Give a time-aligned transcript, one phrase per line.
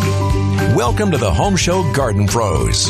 [0.76, 2.88] Welcome to the Home Show Garden Pros.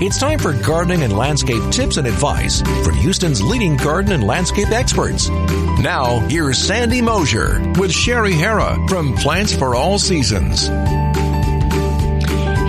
[0.00, 4.70] It's time for gardening and landscape tips and advice from Houston's leading garden and landscape
[4.70, 5.28] experts.
[5.28, 10.68] Now, here's Sandy Mosier with Sherry Hera from Plants for All Seasons.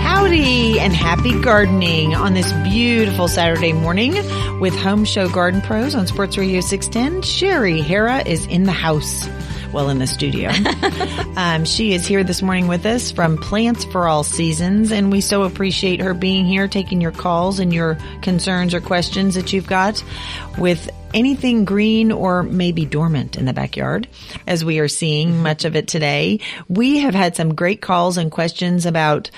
[0.00, 4.12] Howdy and happy gardening on this beautiful Saturday morning
[4.60, 7.22] with Home Show Garden Pros on Sports Radio 610.
[7.22, 9.26] Sherry Hera is in the house.
[9.74, 10.50] Well, in the studio.
[11.36, 15.20] um, she is here this morning with us from Plants for All Seasons, and we
[15.20, 19.66] so appreciate her being here, taking your calls and your concerns or questions that you've
[19.66, 20.04] got
[20.58, 24.06] with anything green or maybe dormant in the backyard,
[24.46, 26.38] as we are seeing much of it today.
[26.68, 29.32] We have had some great calls and questions about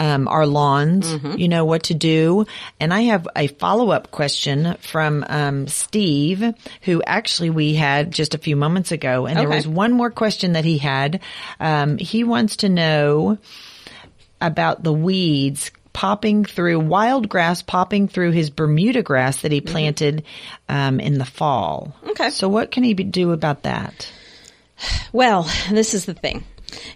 [0.00, 1.38] um, our lawns, Mm-hmm.
[1.38, 2.46] you know what to do.
[2.80, 6.42] And I have a follow up question from um, Steve,
[6.82, 10.52] who actually we had just a few moments ago, and there was one more question
[10.54, 11.20] that he had.
[11.60, 13.38] Um, he wants to know
[14.40, 20.24] about the weeds popping through wild grass popping through his Bermuda grass that he planted
[20.68, 21.94] um, in the fall.
[21.98, 22.10] Mm-hmm.
[22.10, 22.30] Okay.
[22.30, 24.10] So what can he do about that?
[25.12, 26.42] Well, this is the thing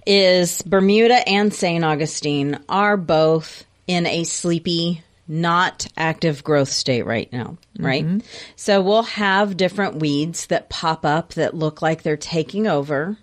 [0.06, 1.84] is Bermuda and St.
[1.84, 8.04] Augustine are both in a sleepy, not active growth state right now, right?
[8.04, 8.26] Mm-hmm.
[8.56, 13.16] So we'll have different weeds that pop up that look like they're taking over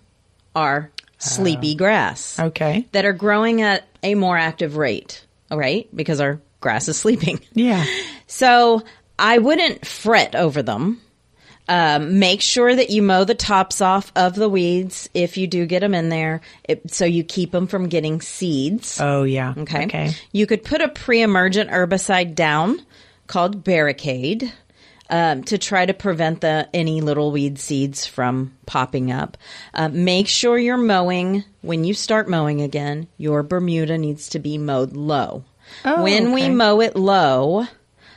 [0.54, 1.78] our sleepy ah.
[1.78, 2.38] grass.
[2.38, 2.86] Okay.
[2.92, 5.88] That are growing at a more active rate, right?
[5.94, 7.40] Because our grass is sleeping.
[7.52, 7.84] Yeah.
[8.28, 8.82] So
[9.20, 11.00] I wouldn't fret over them.
[11.68, 15.66] Um, make sure that you mow the tops off of the weeds if you do
[15.66, 19.00] get them in there, it, so you keep them from getting seeds.
[19.00, 19.54] Oh yeah.
[19.56, 19.86] Okay.
[19.86, 20.12] Okay.
[20.32, 22.80] You could put a pre-emergent herbicide down
[23.26, 24.52] called Barricade
[25.10, 29.36] um, to try to prevent the any little weed seeds from popping up.
[29.74, 33.08] Uh, make sure you're mowing when you start mowing again.
[33.16, 35.44] Your Bermuda needs to be mowed low.
[35.84, 37.66] Oh, when we mow it low,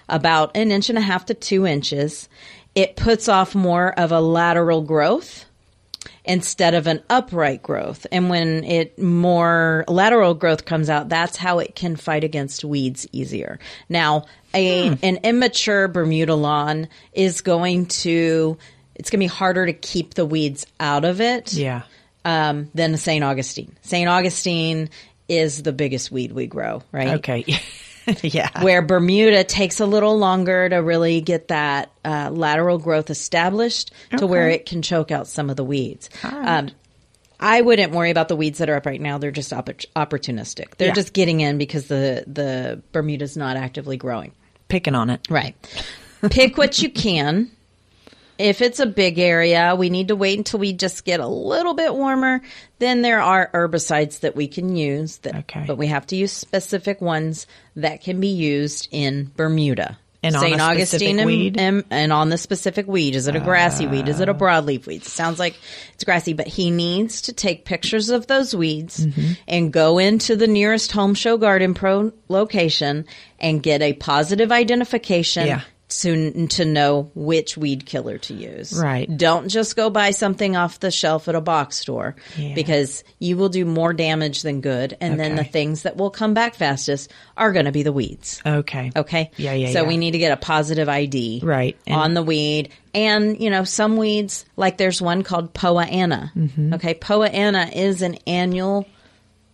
[0.08, 2.30] about an inch and a half to two inches,
[2.76, 5.46] it puts off more of a lateral growth
[6.24, 8.06] instead of an upright growth.
[8.12, 13.08] And when it more lateral growth comes out, that's how it can fight against weeds
[13.12, 13.60] easier.
[13.90, 18.58] Now, a an immature Bermuda lawn is going to
[18.96, 21.84] it's going to be harder to keep the weeds out of it Yeah.
[22.26, 23.24] um, than St.
[23.24, 23.76] Augustine.
[23.82, 24.10] St.
[24.10, 24.90] Augustine
[25.28, 27.10] is the biggest weed we grow, right?
[27.20, 27.46] Okay.
[28.24, 28.64] yeah.
[28.64, 34.26] where Bermuda takes a little longer to really get that uh, lateral growth established to
[34.28, 36.10] where it can choke out some of the weeds.
[36.24, 36.70] Um,
[37.40, 39.18] I wouldn't worry about the weeds that are up right now.
[39.18, 40.76] They're just oppor- opportunistic.
[40.78, 40.94] They're Yeah.
[40.94, 44.34] just getting in because the the Bermuda's not actively growing.
[44.68, 45.26] Picking on it.
[45.30, 45.56] Right.
[46.30, 47.50] Pick what you can.
[48.40, 51.74] If it's a big area, we need to wait until we just get a little
[51.74, 52.42] bit warmer.
[52.80, 55.18] Then there are herbicides that we can use.
[55.20, 55.66] That, Okay.
[55.68, 60.00] But we have to use specific ones that can be used in Bermuda.
[60.22, 60.60] And on St.
[60.60, 61.58] Augustine specific and, weed?
[61.58, 63.16] And, and on the specific weed.
[63.16, 64.10] Is it a grassy weed?
[64.10, 65.04] Is it a broadleaf weed?
[65.04, 65.56] It sounds like
[65.94, 69.32] it's grassy, but he needs to take pictures of those weeds Mm-hmm.
[69.48, 73.06] and go into the nearest Home Show Garden Pro location
[73.40, 75.62] and get a positive identification Yeah.
[75.90, 78.80] To to know which weed killer to use.
[78.80, 79.10] Right.
[79.18, 82.54] Don't just go buy something off the shelf at a box store Yeah.
[82.54, 86.36] because you will do more damage than good and then the things that will come
[86.36, 88.40] back fastest are going to be the weeds.
[88.46, 88.92] Okay.
[88.96, 89.32] Okay.
[89.36, 89.88] Yeah, yeah, So yeah.
[89.88, 91.42] we need to get a positive ID.
[91.44, 91.76] Right.
[91.88, 92.70] And- on the weed.
[92.94, 96.32] And, you know, some weeds, like there's one called Poa annua.
[96.36, 96.76] Mm-hmm.
[96.76, 96.94] Okay.
[96.94, 98.86] Poa annua is an annual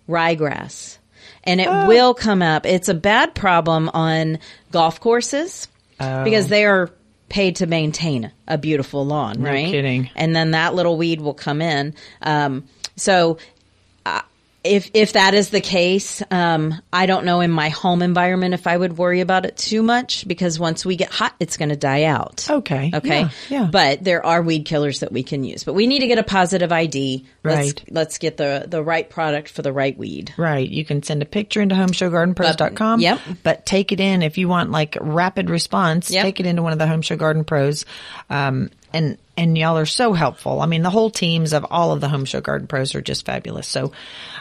[0.10, 0.98] ryegrass
[1.44, 1.88] and it Oh.
[1.88, 2.66] will come up.
[2.66, 4.40] It's a bad problem on
[4.72, 5.68] golf courses
[6.00, 6.24] Oh.
[6.24, 6.92] because they are
[7.30, 9.68] paid to maintain a beautiful lawn, right?
[9.68, 10.10] kidding.
[10.16, 11.94] And then that little weed will come in.
[12.22, 13.38] Um, so
[14.66, 18.68] if if that is the case, um, I don't know in my home environment if
[18.68, 21.76] I would worry about it too much because once we get hot, it's going to
[21.76, 22.48] die out.
[22.50, 22.92] Okay.
[22.94, 23.20] Okay.
[23.22, 23.68] Yeah, yeah.
[23.72, 25.64] But there are weed killers that we can use.
[25.64, 27.26] But we need to get a positive ID.
[27.44, 27.84] Let's, Right.
[27.90, 30.34] Let's get the the right product for the right weed.
[30.38, 30.68] Right.
[30.68, 33.00] You can send a picture into homeshowgardenpros.com.
[33.02, 33.20] Yep.
[33.44, 36.24] But take it in if you want like rapid response, Yep.
[36.24, 37.86] take it into one of the Home Show Garden Pros.
[38.30, 40.62] Um, and and y'all are so helpful.
[40.62, 43.26] I mean, the whole teams of all of the Home Show Garden Pros are just
[43.26, 43.68] fabulous.
[43.68, 43.92] So,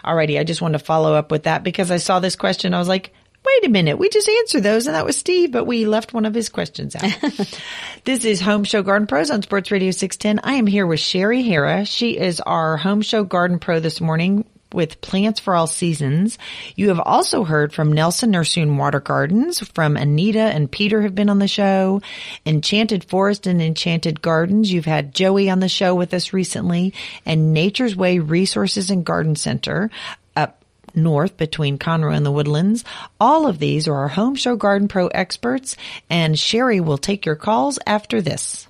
[0.04, 2.74] alrighty, I just wanted to follow up with that because I saw this question.
[2.74, 3.12] I was like,
[3.44, 6.24] wait a minute, we just answered those, and that was Steve, but we left one
[6.24, 7.02] of his questions out.
[8.04, 10.48] this is Home Show Garden Pros on Sports Radio 610.
[10.48, 11.84] I am here with Sherry Hara.
[11.84, 16.36] She is our Home Show Garden Pro this morning with Plants for All Seasons.
[16.76, 21.14] You have also heard from Nelson Nursery and Water Gardens, from Anita and Peter have
[21.14, 22.02] been on the show,
[22.44, 24.72] Enchanted Forest and Enchanted Gardens.
[24.72, 26.92] You've had Joey on the show with us recently,
[27.24, 29.90] and Nature's Way Resources and Garden Center
[30.36, 32.84] up north between Conroe and the Woodlands.
[33.20, 35.76] All of these are our Home Show Garden Pro experts,
[36.10, 38.68] and Sherry will take your calls after this.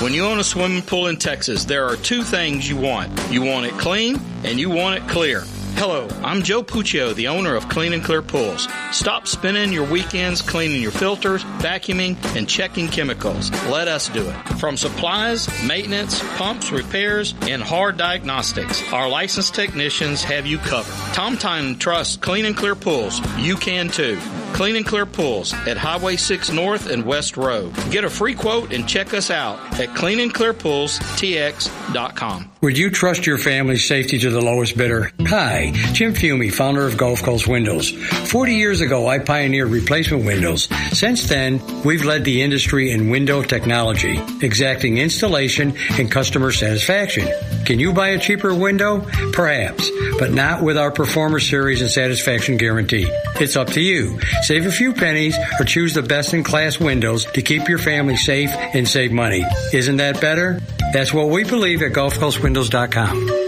[0.00, 3.08] When you own a swimming pool in Texas, there are two things you want.
[3.30, 5.44] You want it clean and you want it clear.
[5.78, 8.66] Hello, I'm Joe Puccio, the owner of Clean and Clear Pools.
[8.92, 13.50] Stop spending your weekends cleaning your filters, vacuuming, and checking chemicals.
[13.66, 14.34] Let us do it.
[14.58, 20.94] From supplies, maintenance, pumps, repairs, and hard diagnostics, our licensed technicians have you covered.
[21.12, 23.20] Tom Tynan trusts Clean and Clear Pools.
[23.36, 24.18] You can too.
[24.54, 27.74] Clean and Clear Pools at Highway 6 North and West Road.
[27.90, 32.50] Get a free quote and check us out at cleanandclearpoolstx.com.
[32.62, 35.12] Would you trust your family's safety to the lowest bidder?
[35.26, 37.90] Hi, Jim Fumey, founder of Gulf Coast Windows.
[38.30, 40.68] 40 years ago, I pioneered replacement windows.
[40.92, 47.28] Since then, we've led the industry in window technology, exacting installation and customer satisfaction.
[47.64, 49.00] Can you buy a cheaper window?
[49.32, 53.08] Perhaps, but not with our Performer Series and Satisfaction Guarantee.
[53.40, 54.20] It's up to you.
[54.42, 58.16] Save a few pennies or choose the best in class windows to keep your family
[58.16, 59.44] safe and save money.
[59.72, 60.60] Isn't that better?
[60.92, 63.45] That's what we believe at GulfCoastWindows.com.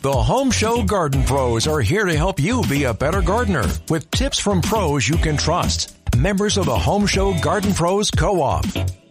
[0.00, 4.08] The Home Show Garden Pros are here to help you be a better gardener with
[4.12, 5.96] tips from pros you can trust.
[6.16, 8.64] Members of the Home Show Garden Pros Co-op.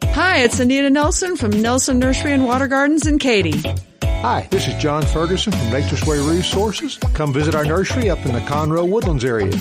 [0.05, 3.63] Hi, it's Anita Nelson from Nelson Nursery and Water Gardens in Katy.
[4.01, 6.97] Hi, this is John Ferguson from Nature's Way Resources.
[7.13, 9.51] Come visit our nursery up in the Conroe Woodlands area.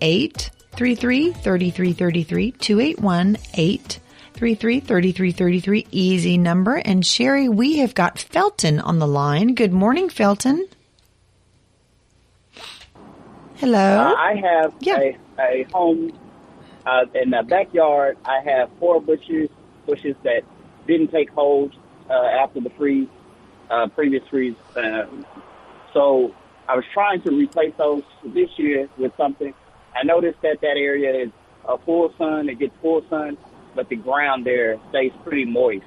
[0.03, 4.00] 833 3333 281 833
[4.47, 6.77] 3333 easy number.
[6.77, 9.55] And Sherry, we have got Felton on the line.
[9.55, 10.67] Good morning, Felton.
[13.57, 13.79] Hello.
[13.79, 14.99] Uh, I have Yeah.
[14.99, 16.13] a, a home
[16.87, 18.17] uh, in the backyard.
[18.25, 19.49] I have four bushes
[19.87, 20.43] bushes that
[20.87, 21.75] didn't take hold
[22.09, 23.09] uh, after the freeze,
[23.71, 24.55] uh, previous freeze.
[24.77, 25.27] Um,
[25.93, 26.35] so
[26.69, 29.53] I was trying to replace those this year with something.
[29.95, 31.31] I noticed that that area is
[31.69, 32.49] a full sun.
[32.49, 33.37] It gets full sun,
[33.75, 35.85] but the ground there stays pretty moist.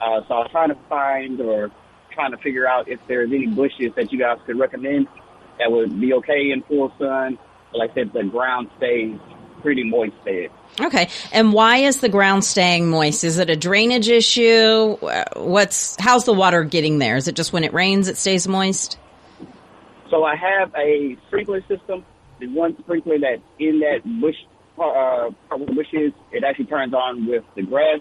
[0.00, 1.70] Uh, so I was trying to find or
[2.12, 5.08] trying to figure out if there's any bushes that you guys could recommend
[5.58, 7.38] that would be okay in full sun.
[7.72, 9.18] But like I said, the ground stays
[9.62, 10.48] pretty moist there.
[10.80, 11.08] Okay.
[11.32, 13.24] And why is the ground staying moist?
[13.24, 14.96] Is it a drainage issue?
[15.34, 17.16] What's how's the water getting there?
[17.16, 18.98] Is it just when it rains it stays moist?
[20.10, 22.04] So I have a sprinkler system.
[22.38, 24.36] The one sprinkler that's in that bush,
[24.78, 28.00] uh, part where the bush is, it actually turns on with the grass.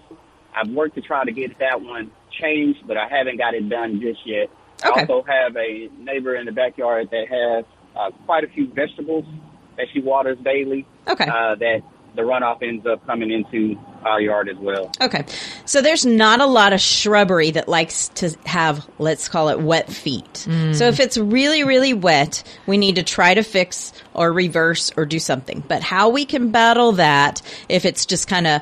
[0.56, 4.02] I've worked to try to get that one changed, but I haven't got it done
[4.02, 4.50] just yet.
[4.86, 5.02] Okay.
[5.02, 7.66] I also have a neighbor in the backyard that has
[7.96, 9.26] uh, quite a few vegetables
[9.78, 10.86] that she waters daily.
[11.08, 11.26] Okay.
[11.26, 11.82] Uh, that
[12.16, 14.92] the runoff ends up coming into our yard as well.
[15.02, 15.26] Okay.
[15.66, 19.92] So there's not a lot of shrubbery that likes to have, let's call it wet
[19.92, 20.38] feet.
[20.38, 20.88] So mm.
[20.88, 25.20] if it's really, really wet, we need to try to fix or reverse or do
[25.20, 25.64] something.
[25.68, 28.62] But how we can battle that if it's just kind of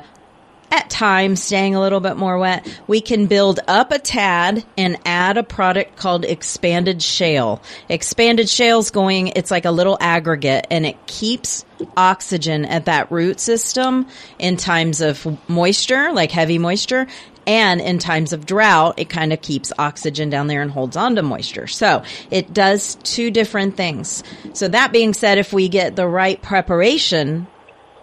[0.70, 4.98] at times staying a little bit more wet, we can build up a tad and
[5.04, 7.62] add a product called expanded shale.
[7.88, 11.64] Expanded shale's going, it's like a little aggregate and it keeps
[11.96, 14.06] oxygen at that root system
[14.38, 17.06] in times of moisture, like heavy moisture.
[17.46, 21.16] And in times of drought, it kind of keeps oxygen down there and holds on
[21.16, 21.66] to moisture.
[21.66, 24.24] So it does two different things.
[24.54, 27.46] So that being said, if we get the right preparation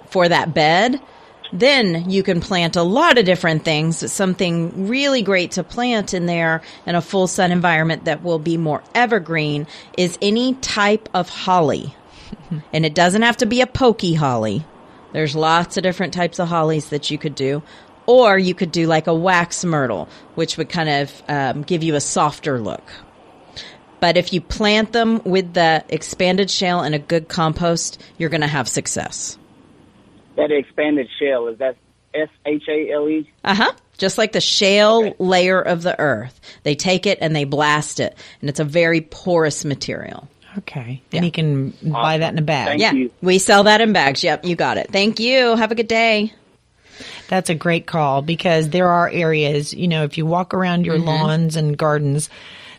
[0.07, 1.01] for that bed,
[1.53, 4.11] then you can plant a lot of different things.
[4.11, 8.57] Something really great to plant in there in a full sun environment that will be
[8.57, 11.95] more evergreen is any type of holly.
[12.73, 14.65] and it doesn't have to be a pokey holly.
[15.13, 17.61] There's lots of different types of hollies that you could do.
[18.07, 21.95] Or you could do like a wax myrtle, which would kind of um, give you
[21.95, 22.83] a softer look.
[23.99, 28.41] But if you plant them with the expanded shale and a good compost, you're going
[28.41, 29.37] to have success.
[30.35, 31.77] That expanded shell is that
[32.13, 33.29] S H A L E?
[33.43, 33.71] Uh huh.
[33.97, 38.17] Just like the shale layer of the earth, they take it and they blast it,
[38.39, 40.27] and it's a very porous material.
[40.57, 41.01] Okay.
[41.11, 42.67] And he can buy that in a bag.
[42.67, 43.11] Thank yeah, you.
[43.21, 44.23] we sell that in bags.
[44.23, 44.89] Yep, you got it.
[44.91, 45.55] Thank you.
[45.55, 46.33] Have a good day.
[47.29, 50.85] That's a great call because there are areas, you know, if you walk around Mm-hmm.
[50.85, 52.29] your lawns and gardens,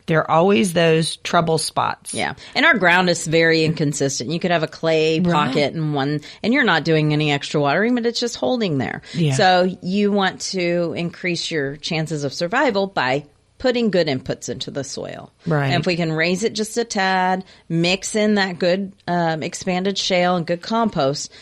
[0.06, 2.12] there are always those trouble spots.
[2.12, 2.34] Yeah.
[2.54, 4.30] And our ground is very inconsistent.
[4.30, 7.94] You could have a clay pocket and one, and you're not doing any extra watering,
[7.94, 9.02] but it's just holding there.
[9.14, 9.34] Yeah.
[9.34, 13.24] So you want to increase your chances of survival by
[13.62, 15.30] putting good inputs into the soil.
[15.46, 15.68] Right.
[15.68, 19.96] And if we can raise it just a tad, mix in that good um, expanded
[19.96, 21.32] shale and good compost,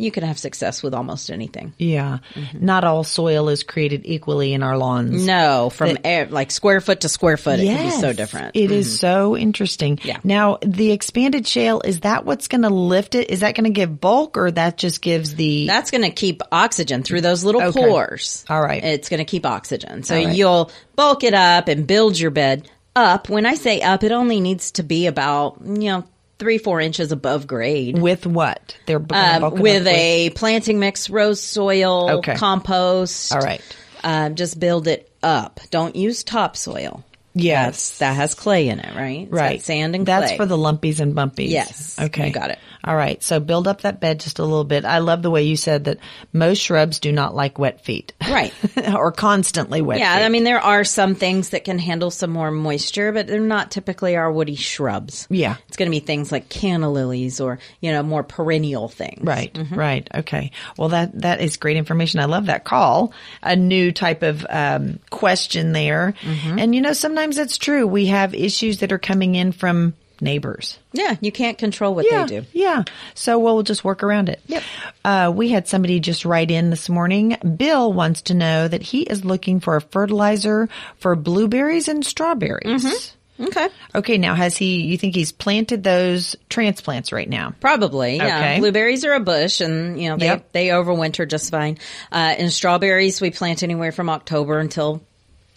[0.00, 1.74] you can have success with almost anything.
[1.78, 2.18] Yeah.
[2.34, 2.64] Mm-hmm.
[2.64, 5.26] Not all soil is created equally in our lawns.
[5.26, 8.16] No, from air, like square foot to square foot, it can be so Yes.
[8.16, 8.56] different.
[8.56, 8.96] It is mm-hmm.
[8.96, 9.98] so interesting.
[10.02, 10.18] Yeah.
[10.24, 13.30] Now, the expanded shale, is that what's going to lift it?
[13.30, 15.66] Is that going to give bulk or that just gives the.
[15.66, 17.80] That's going to keep oxygen through those little Okay.
[17.80, 18.44] pores.
[18.48, 18.82] All right.
[18.82, 20.02] It's going to keep oxygen.
[20.02, 20.34] So right.
[20.34, 23.28] you'll bulk it up and build your bed up.
[23.28, 26.04] When I say up, it only needs to be about, you know,
[26.40, 27.96] three, four inches above grade.
[27.98, 28.74] with what?
[28.86, 32.34] They're Um, with a planting mix, rose soil, Okay.
[32.34, 33.32] compost.
[33.32, 33.60] All right.
[34.02, 35.60] Um, just build it up.
[35.70, 37.04] Don't use topsoil.
[37.34, 37.98] Yes.
[37.98, 39.22] That has clay in it, right?
[39.22, 39.62] It's Right.
[39.62, 40.20] sand and clay.
[40.20, 41.50] That's for the lumpies and bumpies.
[41.50, 41.96] Yes.
[41.98, 42.28] Okay.
[42.28, 42.58] You got it.
[42.82, 43.22] All right.
[43.22, 44.84] So build up that bed just a little bit.
[44.84, 45.98] I love the way you said that
[46.32, 48.14] most shrubs do not like wet feet.
[48.26, 48.52] Right.
[48.94, 50.24] or constantly wet Yeah, feet.
[50.24, 53.70] I mean there are some things that can handle some more moisture, but they're not
[53.70, 55.26] typically our woody shrubs.
[55.30, 55.56] Yeah.
[55.68, 59.22] It's going to be things like canna lilies or, you know, more perennial things.
[59.22, 60.08] Right, right.
[60.14, 60.50] Okay.
[60.78, 62.18] Well, that, that is great information.
[62.20, 63.12] I love that call.
[63.42, 66.14] A new type of, um, question there.
[66.24, 67.86] And you know, sometimes it's true.
[67.86, 70.78] We have issues that are coming in from neighbors.
[70.92, 72.46] Yeah, you can't control what yeah, they do.
[72.52, 72.84] Yeah.
[73.14, 74.40] So we'll just work around it.
[74.46, 74.62] Yep.
[75.04, 77.36] Uh, we had somebody just write in this morning.
[77.56, 83.14] Bill wants to know that he is looking for a fertilizer for blueberries and strawberries.
[83.40, 83.68] Okay.
[83.94, 84.18] Okay.
[84.18, 87.54] Now, has he, you think he's planted those transplants right now?
[87.58, 88.36] Probably, yeah.
[88.36, 88.58] Okay.
[88.60, 90.52] Blueberries are a bush, and you know they Yep.
[90.52, 91.78] they overwinter just fine.
[92.12, 95.00] Uh, and strawberries, we plant anywhere from October until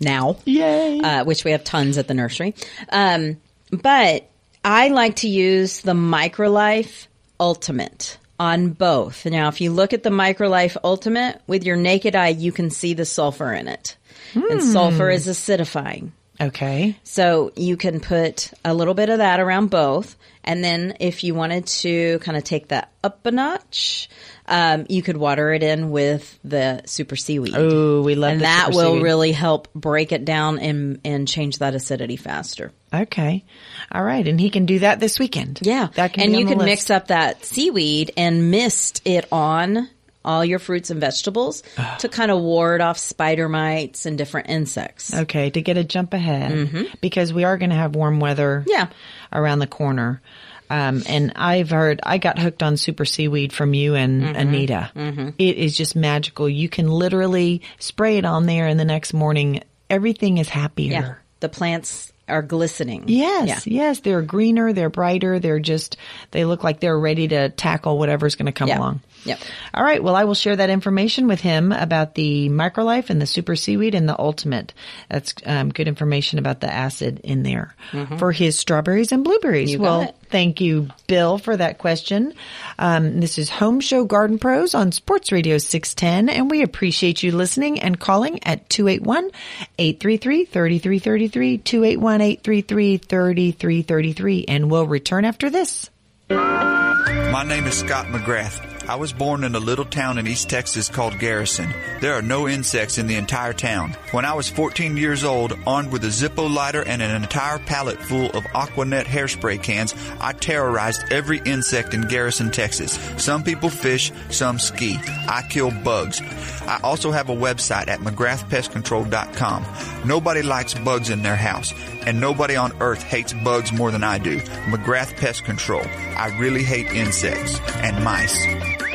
[0.03, 0.37] now.
[0.45, 0.99] Yay.
[0.99, 2.55] uh, which we have tons at the nursery.
[2.89, 3.37] Um,
[3.71, 4.29] but
[4.63, 7.07] I like to use the Microlife
[7.39, 9.25] Ultimate on both.
[9.25, 12.93] Now, if you look at the Microlife Ultimate with your naked eye, you can see
[12.93, 13.97] the sulfur in it.
[14.35, 16.11] And sulfur is acidifying.
[16.41, 16.97] Okay.
[17.03, 20.15] So you can put a little bit of that around both.
[20.43, 24.09] And then if you wanted to kind of take that up a notch,
[24.45, 27.55] um, you could water it in with the super seaweed.
[27.55, 28.33] Oh, we love that.
[28.33, 29.03] And that will seaweed.
[29.03, 32.71] really help break it down and, and change that acidity faster.
[32.93, 33.45] Okay.
[33.91, 34.27] All right.
[34.27, 35.59] And he can do that this weekend.
[35.61, 35.87] Yeah.
[35.95, 36.65] That can and you can list.
[36.65, 39.87] mix up that seaweed and mist it on
[40.25, 41.63] all your fruits and vegetables
[41.99, 45.13] to kind of ward off spider mites and different insects.
[45.13, 45.49] Okay.
[45.49, 48.59] To get a jump ahead because we are going to have warm weather.
[48.61, 48.69] Mm-hmm.
[48.71, 48.87] Yeah.
[49.31, 50.21] Around the corner.
[50.69, 54.35] Um, and I've heard, I got hooked on super seaweed from you and Mm-hmm.
[54.35, 54.91] Anita.
[55.37, 56.47] It is just magical.
[56.47, 60.91] You can literally spray it on there and the next morning everything is happier.
[60.91, 61.13] Yeah.
[61.41, 63.03] The plants are glistening.
[63.07, 63.83] Yes, Yeah.
[63.83, 65.97] yes, they're greener, they're brighter, they're just,
[66.31, 68.79] they look like they're ready to tackle whatever's going to come Yeah.
[68.79, 69.01] along.
[69.25, 69.39] Yep.
[69.73, 70.03] All right.
[70.03, 73.95] Well, I will share that information with him about the microlife and the super seaweed
[73.95, 74.73] and the ultimate.
[75.09, 77.73] That's um, good information about the acid in there
[78.17, 79.69] for his strawberries and blueberries.
[79.71, 79.81] Mm-hmm.
[79.81, 80.15] You well.
[80.33, 82.33] Thank you, Bill, for that question.
[82.79, 87.31] Um, this is Home Show Garden Pros on Sports Radio 610, and we appreciate you
[87.31, 95.91] listening and calling at 281-833-3333, 281-833-3333, and we'll return after this.
[96.29, 98.72] My name is Scott McGrath.
[98.87, 101.73] I was born in a little town in East Texas called Garrison.
[102.01, 103.95] There are no insects in the entire town.
[104.11, 107.97] When I was 14 years old, armed with a Zippo lighter and an entire pallet
[108.01, 112.99] full of Aquanet hairspray cans, I terrorized every insect in Garrison, Texas.
[113.17, 114.99] Some people fish, some ski.
[115.29, 116.19] I kill bugs.
[116.67, 119.65] I also have a website at McGrathPestControl.com.
[120.07, 121.73] Nobody likes bugs in their house,
[122.05, 124.39] and nobody on earth hates bugs more than I do.
[124.39, 125.83] McGrath Pest Control.
[125.83, 128.92] I really hate insects and mice.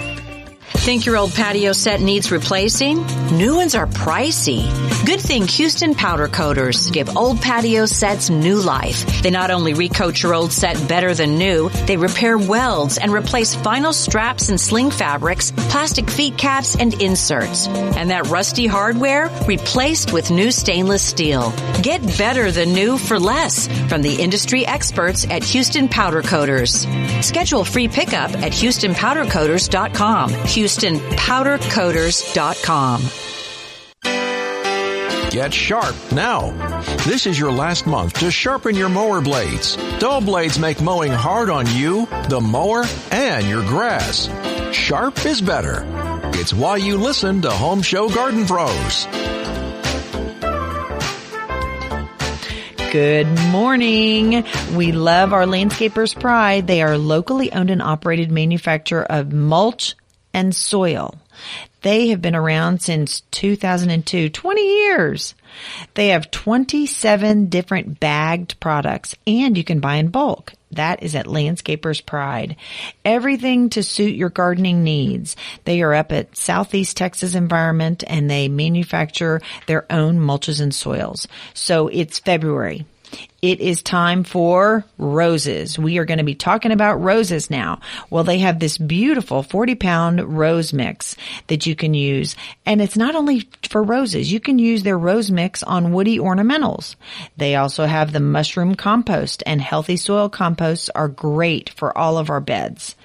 [0.73, 3.05] Think your old patio set needs replacing?
[3.37, 4.67] New ones are pricey.
[5.05, 9.23] Good thing Houston Powder Coaters give old patio sets new life.
[9.23, 13.55] They not only recoat your old set better than new, they repair welds and replace
[13.57, 17.67] vinyl straps and sling fabrics, plastic feet caps, and inserts.
[17.69, 21.53] And that rusty hardware replaced with new stainless steel.
[21.83, 26.87] Get better than new for less from the industry experts at Houston Powder Coaters.
[27.21, 30.31] Schedule free pickup at HoustonPowderCoaters.com.
[30.59, 33.03] HoustonPowderCoaters.com.
[35.31, 36.51] Get sharp now.
[37.07, 39.77] This is your last month to sharpen your mower blades.
[40.01, 44.29] Dull blades make mowing hard on you, the mower, and your grass.
[44.75, 45.87] Sharp is better.
[46.35, 49.07] It's why you listen to Home Show Garden Pros.
[52.91, 54.45] Good morning.
[54.75, 56.67] We love our Landscapers Pride.
[56.67, 59.95] They are locally owned and operated manufacturer of mulch
[60.33, 61.15] and soil.
[61.83, 65.35] They have been around since 2002, 20 years.
[65.95, 70.53] They have 27 different bagged products and you can buy in bulk.
[70.73, 72.57] That is at Landscapers Pride.
[73.05, 75.37] Everything to suit your gardening needs.
[75.65, 81.27] They are up at Southeast Texas Environment and they manufacture their own mulches and soils.
[81.55, 82.85] So it's February.
[83.41, 85.79] It is time for roses.
[85.79, 87.79] We are going to be talking about roses now.
[88.11, 91.15] Well, they have this beautiful 40 pound rose mix
[91.47, 92.35] that you can use.
[92.67, 94.33] And it's not only for roses.
[94.33, 96.97] You can use their rose mix on woody ornamentals.
[97.37, 102.31] They also have the mushroom compost and healthy soil composts are great for all of
[102.31, 102.97] our beds.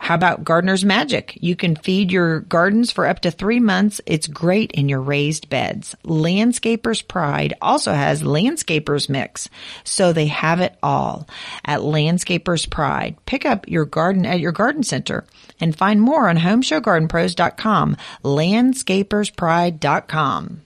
[0.00, 1.36] How about Gardener's Magic?
[1.42, 4.00] You can feed your gardens for up to three months.
[4.06, 5.94] It's great in your raised beds.
[6.04, 9.50] Landscaper's Pride also has Landscaper's Mix.
[9.84, 11.28] So they have it all
[11.66, 13.16] at Landscaper's Pride.
[13.26, 15.26] Pick up your garden at your garden center
[15.60, 20.62] and find more on homeshowgardenpros.com, landscaperspride.com.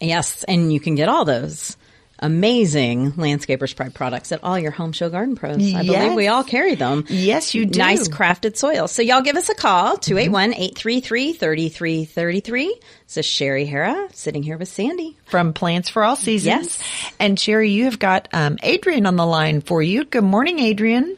[0.00, 1.76] Yes, and you can get all those
[2.18, 5.56] amazing Landscapers Pride products at all your Home Show Garden Pros.
[5.56, 5.86] I Yes.
[5.86, 7.04] believe we all carry them.
[7.08, 7.78] Yes, you do.
[7.78, 8.88] Nice crafted soil.
[8.88, 12.70] So y'all give us a call, 281-833-3333.
[13.06, 15.16] This is Sherry Hera sitting here with Sandy.
[15.26, 16.46] From Plants for All Seasons.
[16.46, 16.82] Yes.
[17.20, 20.04] And Sherry, you have got um, Adrian on the line for you.
[20.04, 21.16] Good morning, Adrian.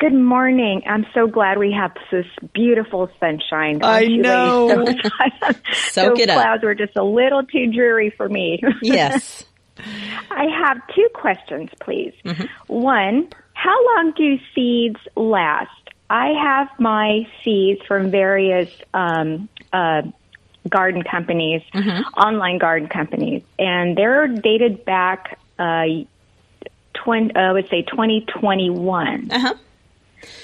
[0.00, 0.82] Good morning.
[0.86, 3.80] I'm so glad we have this beautiful sunshine.
[3.82, 4.66] I Aren't you know.
[4.84, 5.10] ladies?
[5.74, 6.42] Soak Those it up.
[6.42, 8.60] clouds were just a little too dreary for me.
[8.82, 9.44] Yes.
[9.78, 12.14] I have two questions, please.
[12.24, 12.44] Mm-hmm.
[12.72, 15.70] One, how long do seeds last?
[16.10, 20.02] I have my seeds from various um, uh,
[20.68, 22.02] garden companies, Mm-hmm.
[22.20, 25.38] online garden companies, and they're dated back.
[25.58, 25.84] Uh,
[26.94, 29.30] 20, uh, I would say 2021.
[29.30, 29.54] Uh-huh.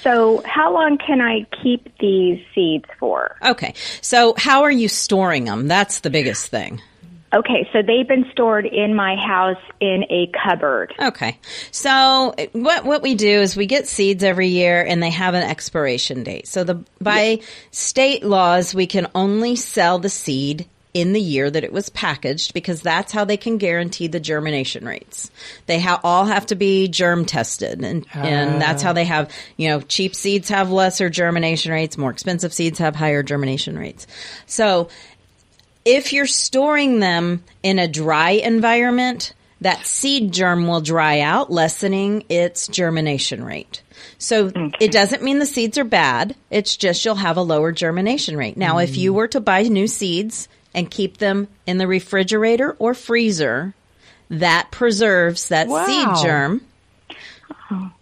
[0.03, 3.37] So, how long can I keep these seeds for?
[3.43, 3.75] Okay.
[4.03, 5.69] So how are you storing them?
[5.69, 6.83] That's the biggest thing.
[7.33, 10.93] Okay, so they've been stored in my house in a cupboard.
[10.99, 11.39] Okay.
[11.71, 15.43] So what what we do is we get seeds every year and they have an
[15.43, 16.49] expiration date.
[16.49, 17.41] So the by
[17.71, 22.53] state laws we can only sell the seed in the year that it was packaged
[22.53, 25.31] because that's how they can guarantee the germination rates.
[25.67, 29.69] They ha- all have to be germ tested and and that's how they have, you
[29.69, 34.09] know, cheap seeds have lesser germination rates, more expensive seeds have higher germination rates.
[34.47, 34.89] So
[35.91, 42.25] if you're storing them in a dry environment, that seed germ will dry out, lessening
[42.29, 43.83] its germination rate.
[44.17, 44.51] So
[44.81, 46.37] it doesn't mean the seeds are bad.
[46.51, 48.57] It's just you'll have a lower germination rate.
[48.57, 52.95] Now, if you were to buy new seeds and keep them in the refrigerator or
[52.95, 53.75] freezer,
[54.31, 55.87] that preserves that Wow.
[55.87, 56.61] seed germ.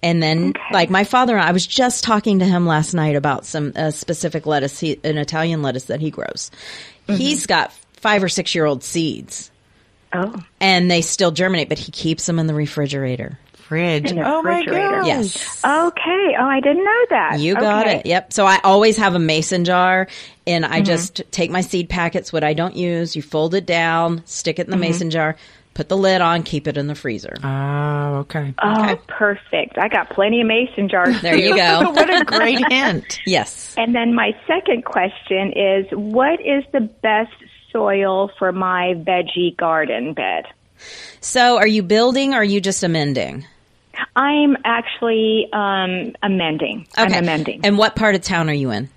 [0.03, 3.73] And then, like my father, I was just talking to him last night about some
[3.77, 6.51] uh, specific lettuce, he, an Italian lettuce that he grows.
[7.09, 9.51] He's got five or six year old seeds,
[10.13, 13.39] Oh, and they still germinate, but he keeps them in the refrigerator.
[13.55, 14.11] Fridge.
[14.11, 14.89] In the oh my refrigerator.
[14.89, 15.07] gosh.
[15.07, 15.65] Yes.
[15.65, 16.37] okay.
[16.39, 17.39] Oh, I didn't know that.
[17.39, 17.99] You got Okay.
[17.99, 18.07] it.
[18.07, 18.33] Yep.
[18.33, 20.09] So I always have a mason jar
[20.47, 20.85] and I mm-hmm.
[20.85, 24.67] just take my seed packets, what I don't use, you fold it down, stick it
[24.67, 24.81] in the mm-hmm.
[24.81, 25.37] mason jar,
[25.79, 27.37] put the lid on, keep it in the freezer.
[27.41, 28.53] Oh, okay.
[28.61, 29.79] Oh, perfect.
[29.79, 31.23] I got plenty of mason jars.
[31.23, 31.91] There you go.
[31.93, 33.21] what a great hint.
[33.27, 33.77] yes.
[33.79, 37.31] And then my second question is what is the best
[37.71, 40.47] soil for my veggie garden bed?
[41.21, 43.47] So are you building or are you just amending?
[44.17, 46.89] I'm actually um, amending.
[46.97, 47.61] I'm amending.
[47.63, 48.91] And what part of town are you in?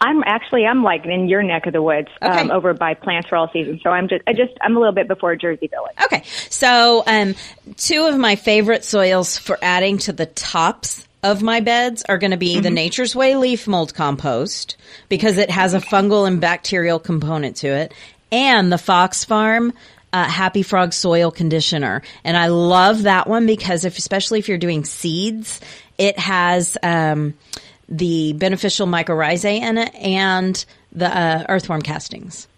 [0.00, 3.36] I'm actually I'm like in your neck of the woods, um, over by Plants for
[3.36, 3.80] All Seasons.
[3.82, 5.94] So I'm just I just I'm a little bit before Jersey Village.
[6.04, 6.22] Okay.
[6.50, 7.34] So, um,
[7.76, 12.32] two of my favorite soils for adding to the tops of my beds are going
[12.32, 14.76] to be the Nature's Way leaf mold compost
[15.08, 17.94] because it has a fungal and bacterial component to it,
[18.30, 19.72] and the Fox Farm
[20.14, 22.02] uh, Happy Frog soil conditioner.
[22.22, 25.60] And I love that one because if, especially if you're doing seeds,
[25.98, 27.34] it has um,
[27.88, 32.48] the beneficial mycorrhizae in it and the uh, earthworm castings.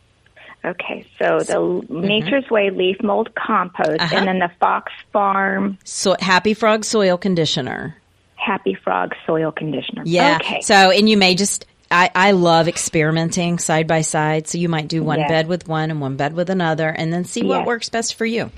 [0.64, 4.16] Okay, so the Nature's Way leaf mold compost, Uh-huh.
[4.16, 7.96] and then the Fox Farm So Happy Frog soil conditioner.
[8.34, 10.02] Happy Frog soil conditioner.
[10.04, 10.38] Yeah.
[10.40, 10.60] Okay.
[10.62, 14.48] So, and you may just, I, I love experimenting side by side.
[14.48, 17.24] So you might do one bed with one and one bed with another and then
[17.24, 18.50] see what works best for you.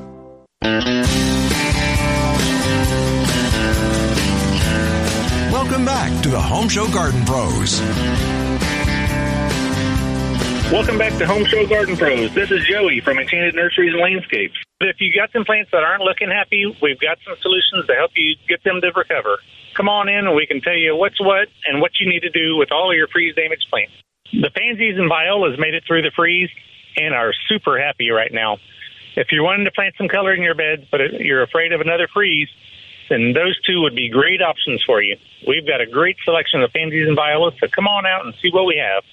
[5.50, 7.80] Welcome back to the Home Show Garden Pros.
[10.70, 12.34] Welcome back to Home Show Garden Pros.
[12.34, 14.56] This is Joey from Enchanted Nurseries and Landscapes.
[14.80, 18.10] If you've got some plants that aren't looking happy, we've got some solutions to help
[18.14, 19.38] you get them to recover.
[19.74, 22.30] Come on in and we can tell you what's what and what you need to
[22.30, 23.94] do with all of your freeze damaged plants.
[24.32, 26.50] The pansies and violas made it through the freeze
[26.96, 28.58] and are super happy right now.
[29.16, 32.08] If you're wanting to plant some color in your beds, but you're afraid of another
[32.12, 32.48] freeze,
[33.08, 35.16] then those two would be great options for you.
[35.46, 38.50] We've got a great selection of pansies and violas, so come on out and see
[38.50, 39.04] what we have.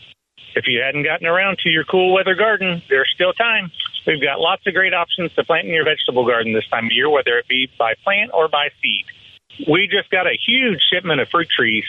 [0.55, 3.71] If you hadn't gotten around to your cool weather garden, there's still time.
[4.05, 6.91] We've got lots of great options to plant in your vegetable garden this time of
[6.91, 9.05] year, whether it be by plant or by seed.
[9.67, 11.85] We just got a huge shipment of fruit trees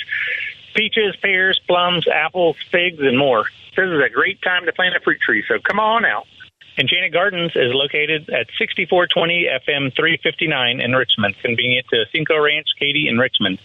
[0.74, 3.44] peaches, pears, plums, apples, figs, and more.
[3.76, 6.26] This is a great time to plant a fruit tree, so come on out.
[6.78, 13.08] Enchanted Gardens is located at 6420 FM 359 in Richmond, convenient to Cinco Ranch, Katy,
[13.08, 13.58] and Richmond.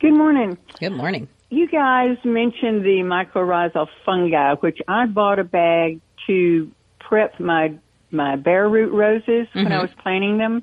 [0.00, 0.56] Good morning.
[0.78, 1.28] Good morning.
[1.50, 6.70] You guys mentioned the mycorrhizal fungi, which I bought a bag to
[7.08, 7.72] prep my
[8.10, 9.82] my bare root roses when I Mhm.
[9.82, 10.62] was planting them.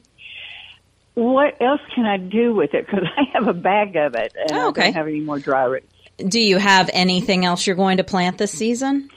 [1.13, 2.85] What else can I do with it?
[2.85, 5.63] Because I have a bag of it and Oh, I don't have any more dry
[5.65, 5.91] roots.
[6.17, 9.09] Do you have anything else you're going to plant this season?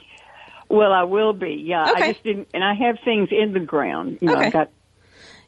[0.69, 1.63] Well, I will be.
[1.65, 2.03] Yeah, Okay.
[2.03, 4.19] I just didn't, and I have things in the ground.
[4.21, 4.45] You know, Okay.
[4.47, 4.69] I've got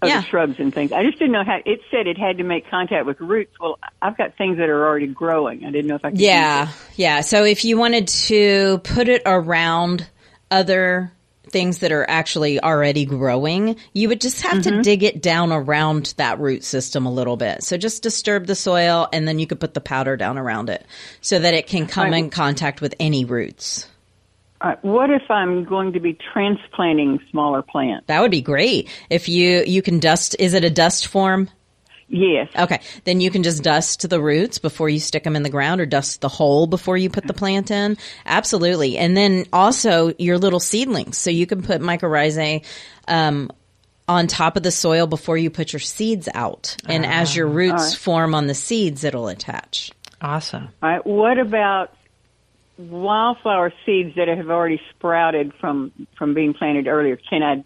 [0.02, 0.24] other Yeah.
[0.24, 0.91] shrubs and things.
[0.91, 1.60] I just didn't know how.
[1.63, 3.54] It said it had to make contact with roots.
[3.60, 5.63] Well, I've got things that are already growing.
[5.65, 6.20] I didn't know if I could.
[6.20, 7.22] Yeah, yeah.
[7.22, 10.08] So if you wanted to put it around
[10.50, 11.12] other
[11.52, 14.78] things that are actually already growing, you would just have Mm-hmm.
[14.78, 17.64] to dig it down around that root system a little bit.
[17.64, 20.86] So just disturb the soil and then you could put the powder down around it
[21.22, 23.88] so that it can come in contact with any roots.
[24.62, 28.06] All right, what if I'm going to be transplanting smaller plants?
[28.08, 28.90] That would be great.
[29.10, 31.50] If you you can dust is it a dust form?
[32.13, 32.50] Yes.
[32.58, 32.82] Okay.
[33.06, 35.86] Then you can just dust the roots before you stick them in the ground or
[35.86, 37.97] dust the hole before you put the plant in.
[38.26, 38.97] Absolutely.
[38.97, 41.17] And then also your little seedlings.
[41.17, 42.65] So you can put mycorrhizae,
[43.08, 43.50] um,
[44.10, 46.76] on top of the soil before you put your seeds out.
[46.86, 47.97] And as your Ah, roots all right.
[47.97, 49.91] form on the seeds, it'll attach.
[50.21, 50.67] Awesome.
[50.84, 51.06] All right.
[51.06, 51.93] What about
[52.78, 57.63] wildflower seeds that have already sprouted from from being planted earlier, can I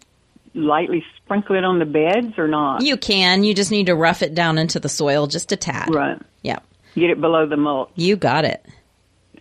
[0.56, 2.82] lightly sprinkle it on the beds or not?
[2.82, 3.44] You can.
[3.44, 5.94] You just need to rough it down into the soil just a tad.
[5.94, 6.18] Right.
[6.42, 6.58] Yeah.
[6.94, 7.90] Get it below the mulch.
[7.94, 8.64] You got it.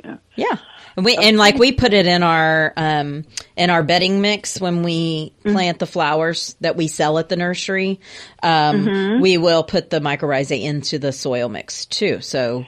[0.04, 0.18] Yeah.
[0.36, 0.58] Yeah.
[0.98, 3.26] And we and like we put it in our um
[3.58, 8.00] in our bedding mix when we plant the flowers that we sell at the nursery.
[8.44, 9.22] Um Mhm.
[9.22, 12.22] we will put the mycorrhizae into the soil mix too.
[12.22, 12.66] So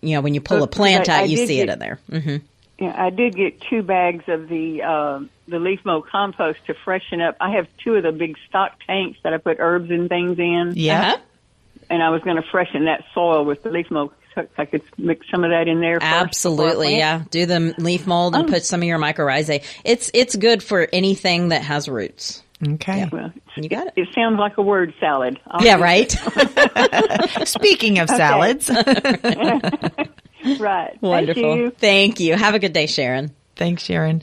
[0.00, 1.78] you know when you pull a plant I- I out you did see it in
[1.78, 1.98] there.
[2.10, 2.42] Mhm.
[2.78, 7.20] Yeah, I did get two bags of the uh, the leaf mold compost to freshen
[7.22, 7.36] up.
[7.40, 10.72] I have two of the big stock tanks that I put herbs and things in.
[10.76, 11.00] Yeah.
[11.14, 11.16] Uh-huh.
[11.88, 14.12] And I was going to freshen that soil with the leaf mold.
[14.34, 15.98] So I could mix some of that in there.
[16.00, 17.22] first Absolutely, yeah.
[17.30, 18.52] Do the leaf mold and Oh.
[18.52, 19.64] put some of your mycorrhizae.
[19.84, 22.42] It's it's good for anything that has roots.
[22.66, 23.08] Okay.
[23.10, 23.92] Well, you got it.
[23.96, 25.38] It sounds like a word salad.
[25.46, 26.10] I'll Yeah, right.
[27.46, 28.70] Speaking of salads.
[30.46, 30.60] it.
[30.60, 30.96] right.
[31.02, 31.42] Wonderful.
[31.42, 31.70] Thank you.
[31.70, 32.36] Thank you.
[32.36, 33.34] Have a good day, Sharon.
[33.56, 34.22] Thanks, Sharon.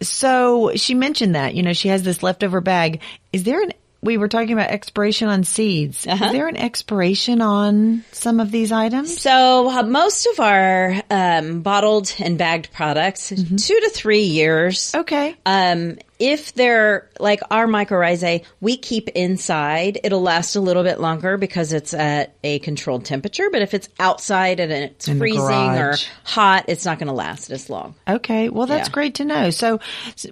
[0.00, 3.00] So she mentioned that, you know, she has this leftover bag.
[3.32, 3.72] Is there an,
[4.04, 6.06] we were talking about expiration on seeds.
[6.06, 6.26] Uh-huh.
[6.26, 9.20] Is there an expiration on some of these items?
[9.20, 14.94] So uh, most of our um, bottled and bagged products, two to three years.
[14.94, 15.36] Okay.
[15.46, 19.98] Um, if they're like our mycorrhizae, we keep inside.
[20.04, 23.48] It'll last a little bit longer because it's at a controlled temperature.
[23.50, 27.50] But if it's outside and it's In freezing or hot, it's not going to last
[27.50, 27.94] as long.
[28.08, 28.48] Okay.
[28.48, 28.92] Well, that's Yeah.
[28.92, 29.50] great to know.
[29.50, 29.80] So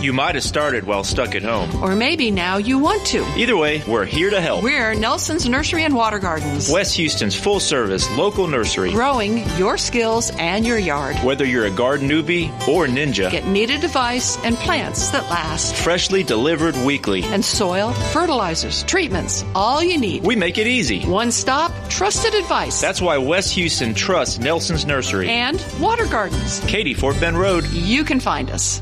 [0.00, 1.82] You might have started while stuck at home.
[1.82, 3.24] Or maybe now you want to.
[3.36, 4.62] Either way, we're here to help.
[4.62, 6.70] We're Nelson's Nursery and Water Gardens.
[6.70, 8.90] West Houston's full service local nursery.
[8.92, 11.16] Growing your skills and your yard.
[11.24, 15.74] Whether you're a garden newbie or ninja, Get needed advice and plants that last.
[15.76, 17.22] freshly delivered weekly.
[17.24, 20.22] And soil, fertilizers, treatments, all you need.
[20.22, 21.04] We make it easy.
[21.04, 22.80] One stop, trusted advice.
[22.80, 25.28] That's why West Houston trusts Nelson's Nursery.
[25.28, 26.60] And water gardens.
[26.60, 27.66] Katy, Fort Bend Road.
[27.66, 28.80] You can find us.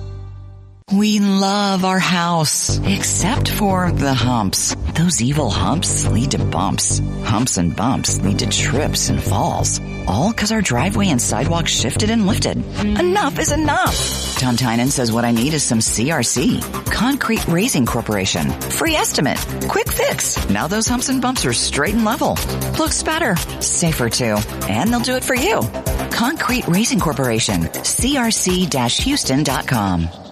[0.93, 4.75] We love our house, except for the humps.
[4.95, 6.99] Those evil humps lead to bumps.
[7.25, 9.81] Humps and bumps lead to trips and falls.
[10.07, 12.59] All because our driveway and sidewalk shifted and lifted.
[12.85, 14.37] Enough is enough.
[14.39, 16.61] Tom Tynan says what I need is some CRC.
[16.93, 18.51] Concrete Raising Corporation.
[18.51, 19.39] Free estimate.
[19.69, 20.47] Quick fix.
[20.51, 22.37] Now those humps and bumps are straight and level.
[22.79, 23.37] Looks better.
[23.61, 24.37] Safer too.
[24.69, 25.63] And they'll do it for you.
[26.11, 27.63] Concrete Raising Corporation.
[27.63, 30.24] CRC-Houston.com.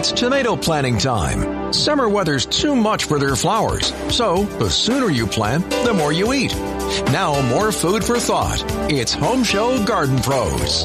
[0.00, 1.74] It's tomato planting time.
[1.74, 6.32] Summer weather's too much for their flowers, so the sooner you plant, the more you
[6.32, 6.54] eat.
[7.12, 8.64] Now more food for thought.
[8.90, 10.84] It's Home Show Garden Pros.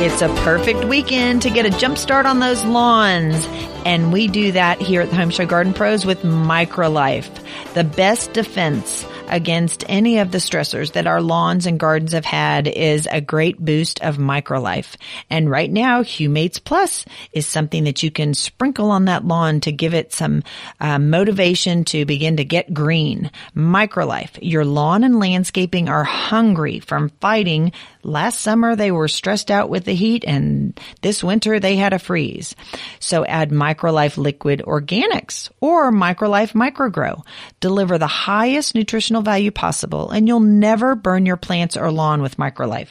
[0.00, 3.46] It's a perfect weekend to get a jump start on those lawns.
[3.84, 7.30] And we do that here at the Home Show Garden Pros with MicroLife,
[7.74, 12.68] the best defense against any of the stressors that our lawns and gardens have had
[12.68, 14.94] is a great boost of MicroLife.
[15.30, 19.72] And right now, Humates Plus is something that you can sprinkle on that lawn to
[19.72, 20.42] give it some
[20.78, 23.30] uh, motivation to begin to get green.
[23.56, 27.72] MicroLife, your lawn and landscaping are hungry from fighting.
[28.02, 31.98] Last summer they were stressed out with the heat and this winter they had a
[31.98, 32.54] freeze.
[33.00, 37.24] So add MicroLife Liquid Organics or MicroLife Microgrow.
[37.60, 42.36] Deliver the highest nutritional value possible and you'll never burn your plants or lawn with
[42.36, 42.90] MicroLife.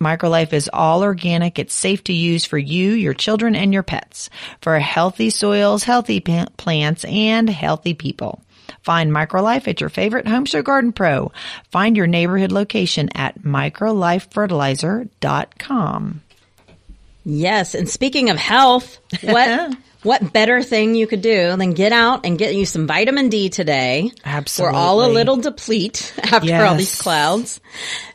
[0.00, 1.58] MicroLife is all organic.
[1.58, 4.30] It's safe to use for you, your children, and your pets.
[4.62, 8.42] For healthy soils, healthy plants, and healthy people.
[8.82, 11.32] Find MicroLife at your favorite Home Show Garden Pro.
[11.70, 16.22] Find your neighborhood location at microlifefertilizer.com.
[17.24, 22.24] Yes, and speaking of health, what what better thing you could do than get out
[22.24, 24.12] and get you some vitamin D today?
[24.24, 24.72] Absolutely.
[24.72, 27.60] We're all a little deplete after all these clouds.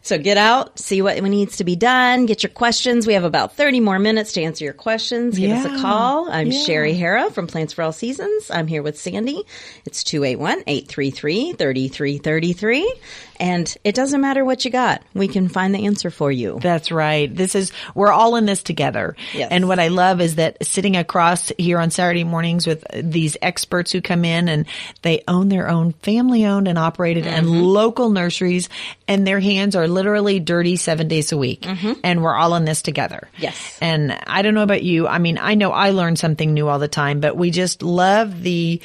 [0.06, 3.08] So get out, see what needs to be done, get your questions.
[3.08, 5.36] We have about 30 more minutes to answer your questions.
[5.36, 6.30] Give us a call.
[6.30, 6.60] I'm Yeah.
[6.60, 8.52] Sherry Hara from Plants for All Seasons.
[8.52, 9.44] I'm here with Sandy.
[9.84, 12.86] It's 281-833-3333.
[13.38, 15.02] And it doesn't matter what you got.
[15.13, 16.58] We can find the answer for you.
[16.62, 17.34] That's right.
[17.36, 19.15] This is, we're all in this together.
[19.34, 19.50] Yes.
[19.52, 23.91] And what I love is that sitting across here on Saturday mornings with these experts
[23.91, 24.65] who come in and
[25.02, 27.62] they own their own family owned and operated and Mm-hmm.
[27.63, 28.70] local nurseries
[29.10, 31.65] and their hands are literally dirty seven days a week.
[32.03, 33.27] And we're all in this together.
[33.34, 33.43] Mm-hmm.
[33.43, 33.79] Yes.
[33.81, 35.08] And I don't know about you.
[35.08, 38.43] I mean, I know I learn something new all the time, but we just love
[38.43, 38.79] the,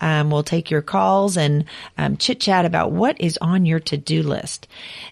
[0.00, 1.64] Um, we'll take your calls and
[1.98, 4.68] um, chit chat about what is on your to-do list.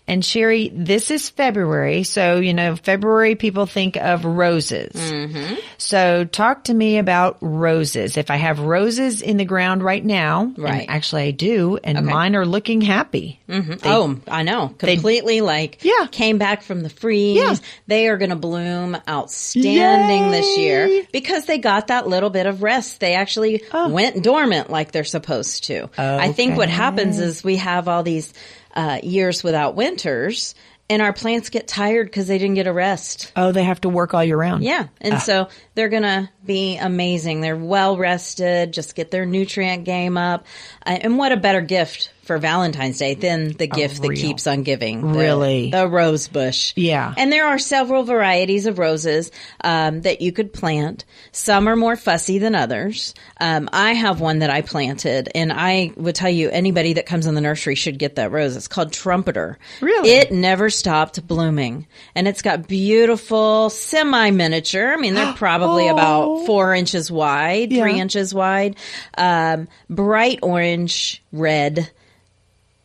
[0.07, 2.03] And Sherry, this is February.
[2.05, 4.93] So, you know, February people think of roses.
[4.93, 5.55] Mm-hmm.
[5.79, 8.17] So talk to me about roses.
[8.17, 10.87] If I have roses in the ground right now, and Right.
[10.89, 13.41] actually I do, and mine are looking happy.
[13.49, 13.81] Mhm.
[13.81, 14.75] They- oh, I know.
[14.79, 16.07] Completely like Yeah.
[16.11, 17.37] came back from the freeze.
[17.37, 17.55] Yeah.
[17.87, 22.63] They are going to bloom outstanding this year because they got that little bit of
[22.63, 23.01] rest.
[23.01, 25.89] They actually went dormant like they're supposed to.
[25.99, 28.33] I think what happens is we have all these
[28.75, 30.55] uh, years without winters
[30.91, 33.33] and our plants get tired because they didn't get a rest.
[33.37, 34.63] Oh, they have to work all year round.
[34.65, 34.89] Yeah.
[35.01, 35.19] And Ah.
[35.19, 37.41] so they're going to be amazing.
[37.41, 40.47] They're well rested, just get their nutrient game up.
[40.87, 44.63] Uh, and what a better gift for Valentine's Day than the gift that keeps on
[44.63, 45.01] giving.
[45.13, 45.71] the- Really?
[45.71, 46.73] The rose bush.
[46.77, 47.15] Yeah.
[47.17, 49.31] And there are several varieties of roses
[49.63, 51.05] um, that you could plant.
[51.33, 53.15] Some are more fussy than others.
[53.41, 57.27] Um, I have one that I planted, and I would tell you anybody that comes
[57.27, 58.57] in the nursery should get that rose.
[58.57, 59.59] It's called Trumpeter.
[59.81, 60.11] Really?
[60.11, 64.93] It never stopped blooming, and it's got beautiful semi miniature.
[64.93, 67.87] I mean, they're probably about four inches wide, three Oh.
[67.87, 68.03] Yeah.
[68.03, 68.77] inches wide,
[69.19, 71.91] um, bright orange, red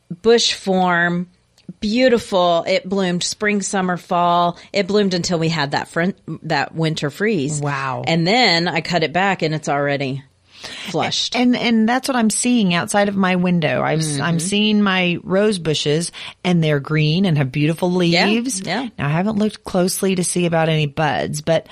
[0.10, 1.30] bush form,
[1.80, 2.64] beautiful.
[2.68, 4.58] It bloomed spring, summer, fall.
[4.74, 6.18] It bloomed until we had that front,
[6.48, 7.62] that winter freeze.
[7.62, 8.04] Wow.
[8.06, 10.24] And then I cut it back and it's already
[10.90, 11.36] flushed.
[11.38, 13.82] And and that's what I'm seeing outside of my window.
[13.82, 14.22] I've, Mm-hmm.
[14.22, 16.12] I'm seeing my rose bushes,
[16.44, 18.60] and they're green and have beautiful leaves.
[18.62, 18.90] yeah.
[18.98, 21.68] Now I haven't looked closely to see about any buds, but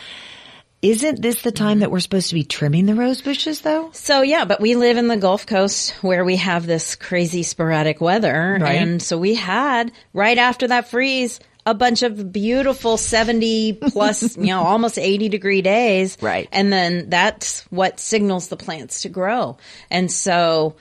[0.81, 1.63] isn't this the Mm-hmm.
[1.63, 3.89] time that we're supposed to be trimming the rose bushes, though?
[3.93, 7.99] So yeah, but we live in the Gulf Coast where we have this crazy sporadic
[8.01, 8.57] weather.
[8.61, 8.75] Right.
[8.75, 14.45] And so we had right after that freeze a bunch of beautiful 70 plus, you
[14.45, 16.17] know, almost 80 degree days.
[16.21, 16.47] Right.
[16.51, 19.57] And then that's what signals the plants to grow.
[19.89, 20.75] And so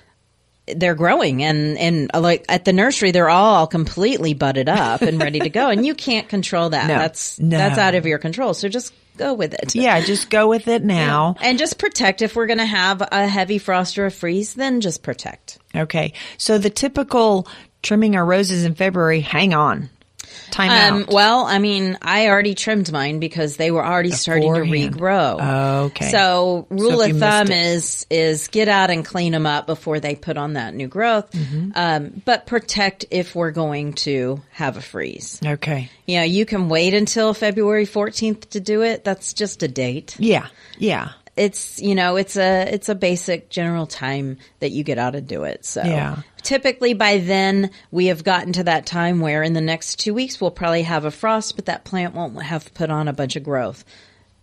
[0.67, 5.21] they're growing and, and uh, like at the nursery, they're all completely budded up and
[5.23, 5.71] ready to go.
[5.71, 6.87] And you can't control that.
[6.89, 6.99] No.
[6.99, 7.57] That's, No.
[7.57, 8.53] that's out of your control.
[8.55, 9.75] So just go with it.
[9.75, 11.37] Yeah, just go with it now.
[11.41, 14.81] And just protect if we're going to have a heavy frost or a freeze, then
[14.81, 15.59] just protect.
[15.75, 16.13] Okay.
[16.39, 17.49] So the typical
[17.83, 19.91] trimming our roses in February, hang on.
[20.51, 21.09] Time Um, out.
[21.09, 25.85] well, I mean, I already trimmed mine because they were already starting to regrow.
[25.87, 26.11] Okay.
[26.11, 30.15] So rule So of thumb is is get out and clean them up before they
[30.15, 31.31] put on that new growth.
[31.33, 31.71] Mm-hmm.
[31.75, 35.41] Um, but protect if we're going to have a freeze.
[35.45, 35.91] Okay.
[36.07, 39.05] You know, you can wait until February 14th to do it.
[39.05, 40.17] That's just a date.
[40.19, 40.47] Yeah.
[40.79, 41.11] Yeah.
[41.37, 45.27] it's you know it's a it's a basic general time that you get out and
[45.29, 46.23] do it so Yeah.
[46.47, 50.41] Typically by then we have gotten to that time where in the next two weeks
[50.41, 53.43] we'll probably have a frost but that plant won't have put on a bunch of
[53.43, 53.85] growth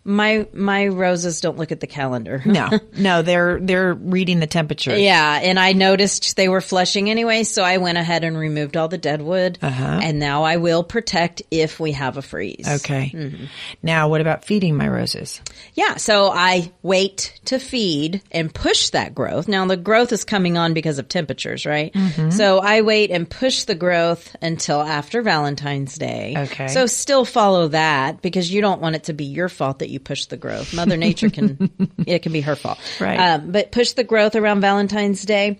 [0.05, 4.95] my my roses don't look at the calendar No, no, they're they're reading the temperature.
[4.97, 8.87] yeah and i noticed they were flushing anyway so i went ahead and removed all
[8.89, 9.99] the dead wood Uh-huh.
[10.03, 13.11] and now i will protect if we have a freeze Okay.
[13.13, 13.45] Mm-hmm.
[13.81, 15.41] Now, what about feeding my roses?
[15.73, 19.47] Yeah, so I wait to feed and push that growth.
[19.47, 21.93] Now the growth is coming on because of temperatures, right?
[21.93, 22.31] Mm-hmm.
[22.31, 26.33] So I wait and push the growth until after Valentine's Day.
[26.37, 26.67] Okay.
[26.67, 29.99] So still follow that because you don't want it to be your fault that you
[29.99, 30.73] push the growth.
[30.73, 31.71] Mother Nature can,
[32.05, 32.79] it can be her fault.
[32.99, 33.17] Right.
[33.17, 35.59] Um, but push the growth around Valentine's Day.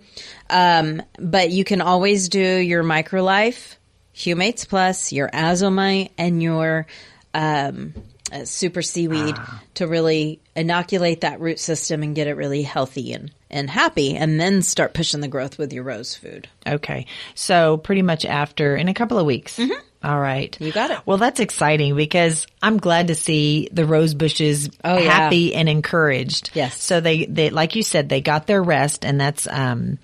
[0.50, 3.76] Um, but you can always do your microlife,
[4.14, 6.86] Humates Plus, your Azomite, and your,
[7.32, 7.94] um,
[8.32, 9.36] uh, super seaweed
[9.74, 14.40] to really inoculate that root system and get it really healthy and, and happy, and
[14.40, 16.48] then start pushing the growth with your rose food.
[16.66, 17.06] Okay.
[17.34, 19.60] So pretty much after in a couple of weeks.
[20.04, 20.50] All right.
[20.52, 20.64] Mm-hmm.
[20.64, 20.98] You got it.
[21.06, 25.10] Well, that's exciting because I'm glad to see the rose bushes Oh, yeah.
[25.10, 26.50] happy and encouraged.
[26.54, 26.80] Yes.
[26.82, 29.98] So they, they, like you said, they got their rest and that's, um,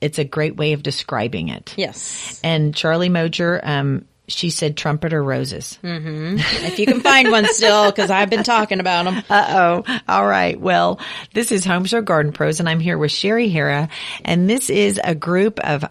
[0.00, 1.72] it's a great way of describing it.
[1.76, 2.40] Yes.
[2.44, 5.76] And Charlie Moger, um, she said trumpeter roses.
[5.82, 9.22] hmm If you can find one still, because I've been talking about them.
[9.30, 10.00] Uh oh.
[10.08, 10.60] All right.
[10.60, 10.98] Well,
[11.32, 13.88] this is Home Show Garden Pros and I'm here with Sherry Hera
[14.24, 15.84] and this is a group of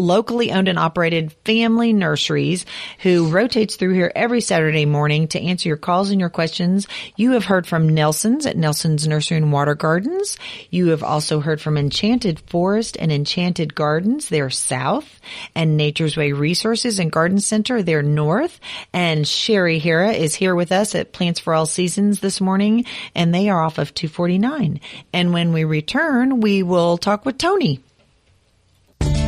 [0.00, 2.66] locally owned and operated family nurseries
[3.00, 6.88] who rotates through here every Saturday morning to answer your calls and your questions.
[7.16, 10.36] You have heard from Nelson's at Nelson's Nursery and Water Gardens.
[10.70, 14.28] You have also heard from Enchanted Forest and Enchanted Gardens.
[14.28, 15.20] They're south
[15.54, 17.82] and Nature's Way Resources and Garden Center.
[17.82, 18.58] They're north
[18.92, 23.34] and Sherry Hera is here with us at Plants for All Seasons this morning and
[23.34, 24.80] they are off of 249.
[25.12, 27.80] And when we return, we will talk with Tony.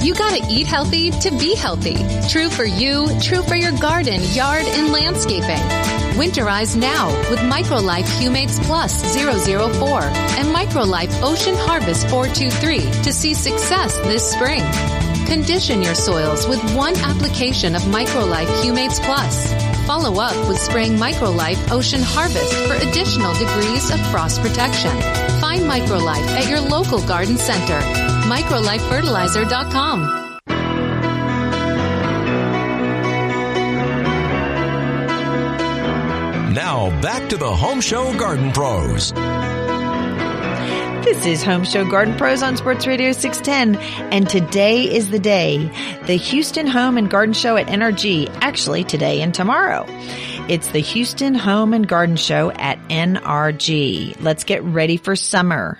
[0.03, 1.95] You gotta eat healthy to be healthy.
[2.29, 5.63] True for you, true for your garden, yard, and landscaping.
[6.19, 13.97] Winterize now with MicroLife Humates Plus 004 and MicroLife Ocean Harvest 423 to see success
[13.99, 14.65] this spring.
[15.27, 19.55] Condition your soils with one application of MicroLife Humates Plus.
[19.87, 25.01] Follow up with spraying MicroLife Ocean Harvest for additional degrees of frost protection.
[25.41, 28.12] Find MicroLife at your local garden center.
[28.33, 30.01] MicroLifeFertilizer.com.
[36.55, 39.13] Now back to the Home Show Garden Pros.
[41.05, 43.77] This is Home Show Garden Pros on Sports Radio 610,
[44.11, 45.59] and today is the day.
[46.07, 49.85] The Houston Home and Garden Show at NRG, actually today and tomorrow.
[50.49, 54.23] It's the Houston Home and Garden Show at NRG.
[54.23, 55.79] Let's get ready for summer.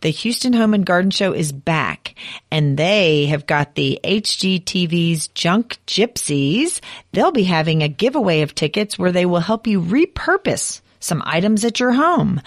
[0.00, 2.14] The Houston Home and Garden Show is back
[2.50, 6.80] and they have got the HGTV's Junk Gypsies.
[7.12, 11.64] They'll be having a giveaway of tickets where they will help you repurpose some items
[11.64, 12.40] at your home.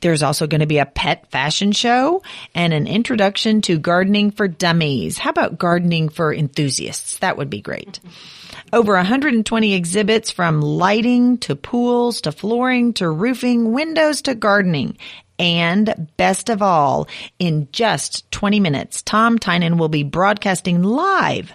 [0.00, 2.22] There's also going to be a pet fashion show
[2.54, 5.18] and an introduction to gardening for dummies.
[5.18, 7.18] How about gardening for enthusiasts?
[7.18, 8.00] That would be great.
[8.72, 14.96] Over 120 exhibits from lighting to pools to flooring to roofing, windows to gardening.
[15.38, 17.08] And best of all,
[17.38, 21.52] in just 20 minutes, Tom Tynan will be broadcasting live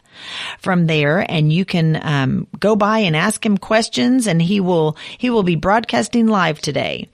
[0.59, 4.97] from there and you can um, go by and ask him questions and he will,
[5.17, 7.09] he will be broadcasting live today.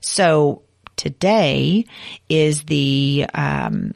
[0.00, 0.62] So
[0.96, 1.86] today
[2.28, 3.94] is the, um,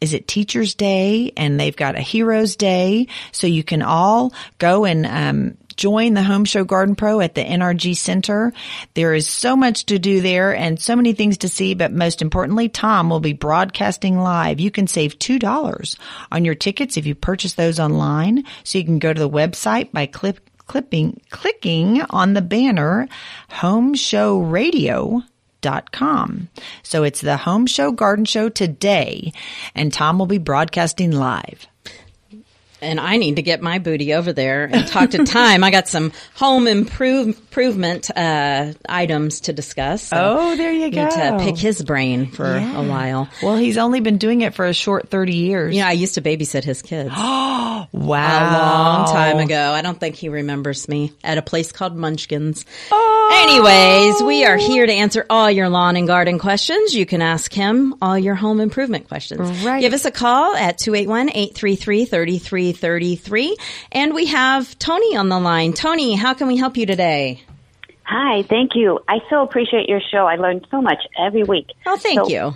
[0.00, 1.32] is it Teachers Day?
[1.36, 3.08] And they've got a Heroes Day.
[3.32, 7.44] So you can all go and, um, join the Home Show Garden Pro at the
[7.44, 8.52] NRG Center.
[8.94, 12.22] There is so much to do there and so many things to see, but most
[12.22, 14.60] importantly, Tom will be broadcasting live.
[14.60, 15.98] You can save $2
[16.32, 18.44] on your tickets if you purchase those online.
[18.64, 23.08] So you can go to the website by clip, clipping, clicking on the banner
[23.50, 25.22] Home Show Radio
[25.92, 26.48] com.
[26.82, 29.32] So it's the Home Show Garden Show today,
[29.74, 31.66] and Tom will be broadcasting live.
[32.84, 35.64] And I need to get my booty over there and talk to Tom.
[35.64, 40.02] I got some home improve, improvement uh, items to discuss.
[40.04, 41.38] So Oh, there you need to go.
[41.40, 42.80] pick his brain for Yeah.
[42.80, 43.28] a while.
[43.42, 45.74] Well, he's only been doing it for a short 30 years.
[45.74, 47.10] Yeah, I used to babysit his kids.
[47.16, 48.50] Oh, wow.
[48.50, 49.72] A long time ago.
[49.72, 52.64] I don't think he remembers me at a place called Munchkins.
[53.36, 56.94] Anyways, we are here to answer all your lawn and garden questions.
[56.94, 59.64] You can ask him all your home improvement questions.
[59.64, 59.80] Right.
[59.80, 63.54] Give us a call at 281-833-3333.
[63.92, 65.72] And we have Tony on the line.
[65.72, 67.42] Tony, how can we help you today?
[68.04, 69.00] Hi, thank you.
[69.08, 70.26] I so appreciate your show.
[70.26, 71.66] I learn so much every week.
[71.86, 72.54] Oh, thank So- you.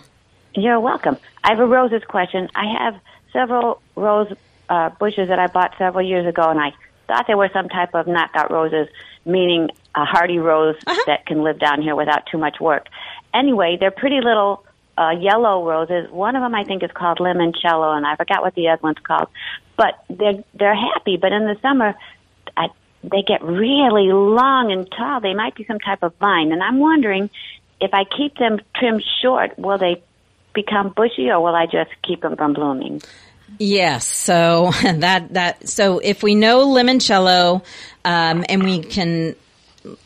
[0.55, 1.17] You're welcome.
[1.45, 2.49] I have a roses question.
[2.55, 2.95] I have
[3.33, 4.33] several rose
[4.69, 6.73] uh, bushes that I bought several years ago, and I
[7.07, 8.89] thought they were some type of knockout roses,
[9.29, 10.77] meaning a hardy rose
[11.07, 12.87] that can live down here without too much work.
[13.35, 14.65] Anyway, they're pretty little
[14.97, 16.11] uh, yellow roses.
[16.11, 18.99] One of them I think is called limoncello, and I forgot what the other one's
[18.99, 19.29] called.
[19.77, 21.17] But they're they're happy.
[21.17, 21.95] But in the summer,
[22.57, 22.71] I,
[23.05, 25.21] they get really long and tall.
[25.21, 27.31] They might be some type of vine, and I'm wondering
[27.81, 30.03] if I keep them trimmed short, will they
[30.55, 33.01] become bushy, or will I just keep them from blooming?
[33.59, 34.07] Yes.
[34.07, 37.65] So that, that, so if we know limoncello,
[38.05, 39.35] um, and we can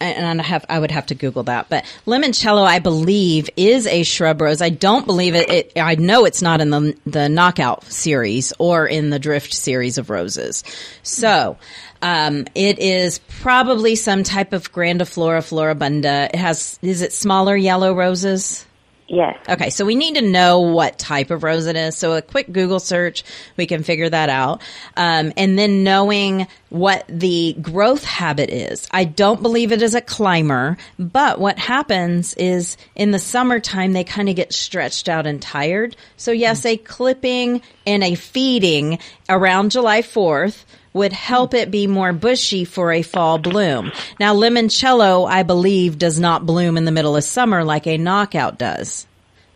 [0.00, 4.02] and I have I would have to Google that, but limoncello I believe is a
[4.02, 4.60] shrub rose.
[4.60, 5.50] I don't believe it.
[5.50, 9.98] it I know it's not in the the knockout series or in the drift series
[9.98, 10.64] of roses.
[11.02, 11.56] So.
[12.04, 16.30] Um, it is probably some type of grandiflora floribunda.
[16.30, 18.66] It has, is it smaller yellow roses?
[19.12, 19.36] Yes.
[19.46, 21.98] Okay, so we need to know what type of rose it is.
[21.98, 23.24] So a quick Google search,
[23.58, 24.62] we can figure that out.
[24.96, 28.88] Um, and then knowing what the growth habit is.
[28.90, 34.02] I don't believe it is a climber, but what happens is in the summertime, they
[34.02, 35.94] kind of get stretched out and tired.
[36.16, 38.98] So yes, a clipping and a feeding
[39.28, 43.92] around July 4th would help it be more bushy for a fall bloom.
[44.20, 48.58] Now, limoncello, I believe, does not bloom in the middle of summer like a knockout
[48.58, 49.06] does.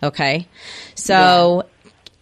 [0.03, 0.47] Okay.
[0.95, 1.65] So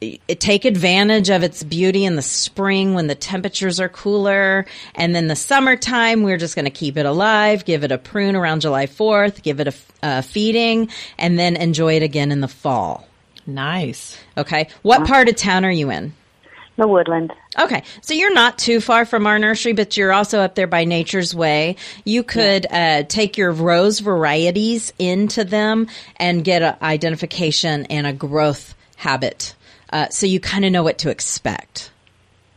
[0.00, 4.66] it- take advantage of its beauty in the spring when the temperatures are cooler.
[4.94, 8.36] And then the summertime, we're just going to keep it alive, give it a prune
[8.36, 13.06] around July 4th, give it a feeding, and then enjoy it again in the fall.
[13.46, 14.18] Nice.
[14.36, 14.68] Okay.
[14.82, 16.14] What part of town are you in?
[16.76, 17.32] The woodland.
[17.58, 20.84] Okay, so you're not too far from our nursery, but you're also up there by
[20.84, 21.76] Nature's Way.
[22.04, 25.86] You could uh, take your rose varieties into them
[26.16, 29.54] and get an identification and a growth habit,
[29.90, 31.90] uh, so you kind of know what to expect.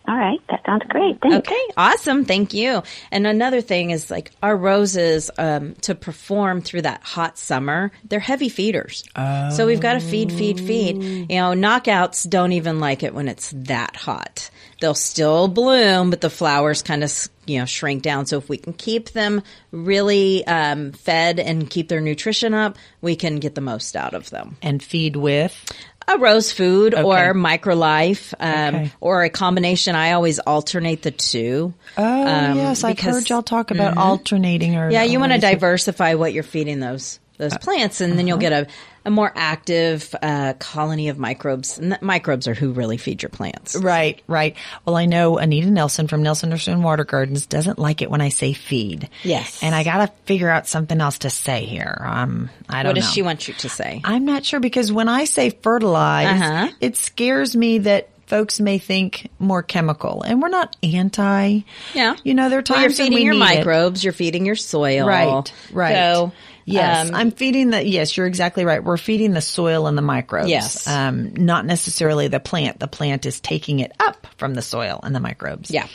[0.07, 1.19] All right, that sounds great.
[1.21, 1.49] Thanks.
[1.49, 2.23] Okay, awesome.
[2.23, 2.81] Thank you.
[3.11, 8.19] And another thing is like our roses um, to perform through that hot summer, they're
[8.21, 9.03] heavy feeders.
[9.51, 11.03] So we've got to feed, feed, feed.
[11.03, 14.49] You know, knockouts don't even like it when it's that hot.
[14.79, 17.11] They'll still bloom, but the flowers kind of
[17.45, 18.27] you know shrink down.
[18.27, 19.41] So if we can keep them
[19.71, 24.29] really um, fed and keep their nutrition up, we can get the most out of
[24.29, 24.55] them.
[24.61, 25.65] And feed with
[26.07, 27.03] a rose food Okay.
[27.03, 28.91] or microlife um, Okay.
[29.01, 29.95] or a combination.
[29.95, 31.73] I always alternate the two.
[31.97, 33.99] Oh um, yes, I've because- heard y'all talk about Mhm.
[34.01, 35.53] alternating or Yeah, you want to what is it?
[35.55, 38.49] diversify what you're feeding those those plants, and then you'll uh-huh.
[38.49, 38.67] get a,
[39.07, 41.79] a more active uh, colony of microbes.
[41.79, 43.73] And microbes are who really feed your plants.
[43.75, 44.55] Right, right.
[44.85, 48.29] Well, I know Anita Nelson from Nelson Nursery Water Gardens doesn't like it when I
[48.29, 49.09] say feed.
[49.23, 49.63] Yes.
[49.63, 52.01] And I got to figure out something else to say here.
[52.05, 52.89] Um, I don't know.
[52.89, 53.01] What know.
[53.01, 54.01] does she want you to say?
[54.03, 56.67] I'm not sure because when I say fertilize, Uh-huh.
[56.81, 61.59] it scares me that folks may think more chemical, and we're not anti.
[61.93, 63.57] Yeah, you know there are Well, you're times when feeding your need it.
[63.59, 64.03] microbes.
[64.03, 65.07] You're feeding your soil.
[65.07, 65.93] Right, right.
[65.95, 66.33] So
[66.73, 67.83] yes, um, I'm feeding the.
[67.85, 68.83] Yes, you're exactly right.
[68.83, 70.49] We're feeding the soil and the microbes.
[70.49, 70.87] Yes.
[70.87, 72.79] um, not necessarily the plant.
[72.79, 75.71] The plant is taking it up from the soil and the microbes.
[75.71, 75.87] Yeah.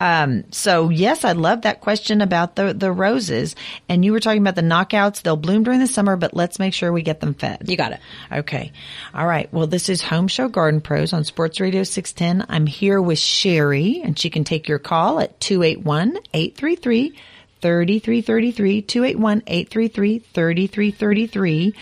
[0.00, 3.56] Um, so yes, I love that question about the the roses.
[3.88, 5.22] And you were talking about the knockouts.
[5.22, 7.68] They'll bloom during the summer, but let's make sure we get them fed.
[7.68, 8.00] You got it.
[8.30, 8.72] Okay.
[9.14, 9.52] All right.
[9.52, 12.46] Well, this is Home Show Garden Pros on Sports Radio 610.
[12.48, 17.16] I'm here with Sherry, and she can take your call at 281 833
[17.64, 21.74] 3333 281 833 3333.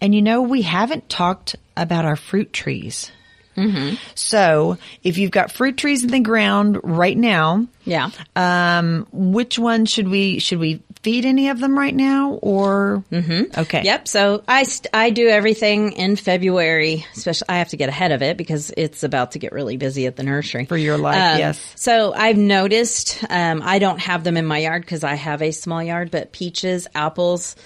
[0.00, 3.12] And you know, we haven't talked about our fruit trees.
[3.56, 3.94] Mm-hmm.
[4.16, 8.10] So if you've got fruit trees in the ground right now, yeah.
[8.34, 13.02] Um, which one should we should we feed any of them right now or?
[13.10, 13.60] Mm-hmm.
[13.60, 13.82] Okay.
[13.82, 14.08] Yep.
[14.08, 17.06] So I st- I do everything in February.
[17.16, 20.06] Especially, I have to get ahead of it because it's about to get really busy
[20.06, 21.72] at the nursery For your life, yes.
[21.76, 23.24] So I've noticed.
[23.28, 26.10] Um, I don't have them in my yard because I have a small yard.
[26.10, 27.56] But peaches, apples,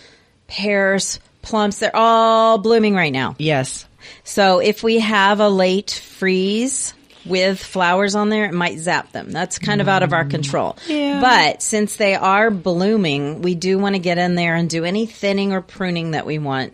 [0.46, 3.34] pears, plums, they're all blooming right now.
[3.38, 3.86] Yes.
[4.22, 6.94] So if we have a late freeze
[7.26, 9.30] with flowers on there, it might zap them.
[9.30, 10.76] That's kind of out of our control.
[10.86, 11.20] Yeah.
[11.20, 15.06] But since they are blooming, we do want to get in there and do any
[15.06, 16.72] thinning or pruning that we want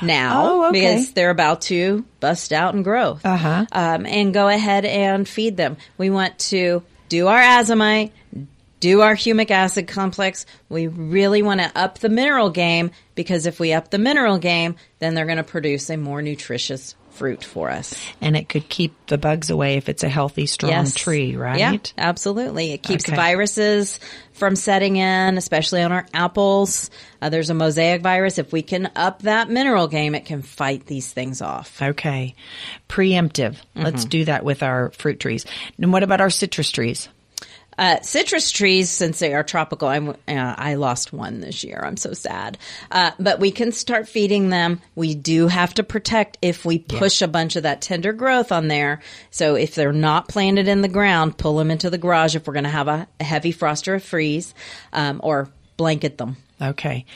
[0.00, 0.80] now Oh, okay.
[0.80, 3.18] because they're about to bust out and grow.
[3.24, 3.66] Uh-huh.
[3.72, 5.76] Um, and go ahead and feed them.
[5.98, 8.10] We want to do our azomite,
[8.80, 10.46] do our humic acid complex.
[10.68, 14.76] We really want to up the mineral game because if we up the mineral game,
[14.98, 17.94] then they're going to produce a more nutritious fruit for us.
[18.20, 20.94] And it could keep the bugs away if it's a healthy, strong Yes.
[20.94, 21.58] tree, right?
[21.58, 22.72] Yeah, absolutely.
[22.72, 23.14] It keeps Okay.
[23.16, 24.00] viruses
[24.32, 26.90] from setting in, especially on our apples.
[27.20, 28.38] Uh, there's a mosaic virus.
[28.38, 31.80] If we can up that mineral game, it can fight these things off.
[31.80, 32.34] Okay.
[32.88, 33.56] Preemptive.
[33.74, 34.08] Let's Mhm.
[34.10, 35.44] do that with our fruit trees.
[35.80, 37.08] And what about our citrus trees?
[37.78, 41.80] Uh, citrus trees, since they are tropical, I'm, uh, I lost one this year.
[41.82, 42.58] I'm so sad.
[42.90, 44.80] Uh, but we can start feeding them.
[44.94, 48.68] We do have to protect if we push a bunch of that tender growth on
[48.68, 49.00] there.
[49.30, 52.52] So if they're not planted in the ground, pull them into the garage if we're
[52.52, 54.54] going to have a, a heavy frost or a freeze,
[54.92, 55.48] um, or
[55.78, 56.36] blanket them.
[56.60, 57.06] Okay.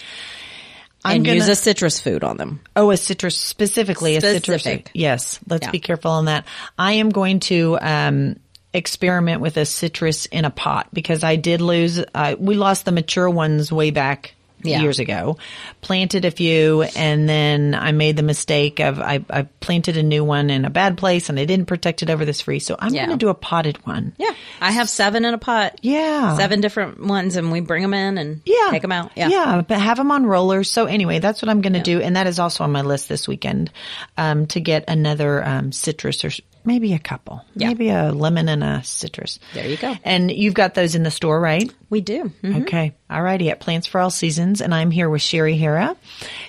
[1.04, 2.61] and gonna- use a citrus food on them.
[2.74, 4.66] Oh, a citrus specifically a citrus.
[4.92, 5.38] Yes.
[5.48, 5.70] Let's Yeah.
[5.70, 6.46] be careful on that.
[6.78, 8.36] I am going to um
[8.77, 12.93] experiment with a citrus in a pot because I did lose, uh, we lost the
[12.93, 14.80] mature ones way back Yeah.
[14.82, 15.38] years ago.
[15.80, 20.24] Planted a few and then I made the mistake of I, I planted a new
[20.24, 22.66] one in a bad place and I didn't protect it over this freeze.
[22.66, 23.07] So I'm Yeah.
[23.07, 24.14] going to do a potted one.
[24.18, 24.32] Yeah.
[24.61, 25.78] I have seven in a pot.
[25.82, 26.36] Yeah.
[26.36, 28.68] Seven different ones and we bring them in and Yeah.
[28.70, 29.12] take them out.
[29.14, 29.28] Yeah.
[29.28, 30.70] Yeah, but have them on rollers.
[30.70, 32.00] So anyway, that's what I'm going to do.
[32.00, 33.70] And that is also on my list this weekend,
[34.16, 36.30] um, to get another, um, citrus or
[36.64, 39.38] maybe a couple, maybe a lemon and a citrus.
[39.54, 39.94] There you go.
[40.02, 41.70] And you've got those in the store, right?
[41.90, 42.32] We do.
[42.42, 42.62] Mhm.
[42.62, 42.94] Okay.
[43.09, 43.50] All righty.
[43.50, 44.45] At Plants for All Seasons.
[44.61, 45.97] And I'm here with Sherry Hera.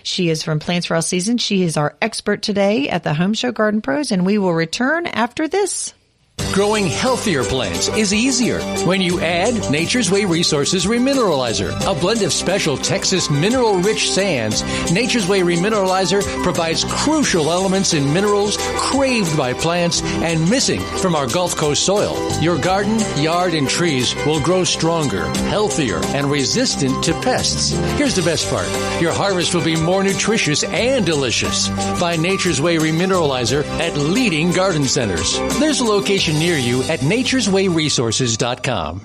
[0.03, 1.41] She is from Plants for All Seasons.
[1.41, 5.07] She is our expert today at the Home Show Garden Pros and we will return
[5.07, 5.93] after this.
[6.53, 12.33] Growing healthier plants is easier when you add Nature's Way Resources Remineralizer, a blend of
[12.33, 14.63] special Texas mineral rich sands.
[14.91, 21.27] Nature's Way Remineralizer provides crucial elements and minerals craved by plants and missing from our
[21.27, 22.17] Gulf Coast soil.
[22.41, 27.71] Your garden, yard, and trees will grow stronger, healthier, and resistant to pests.
[27.97, 28.67] Here's the best part.
[28.99, 31.67] Your harvest will be more nutritious and delicious.
[31.99, 35.37] Find Nature's Way Remineralizer at leading garden centers.
[35.59, 39.01] There's a location near you at nature'swayresources.com.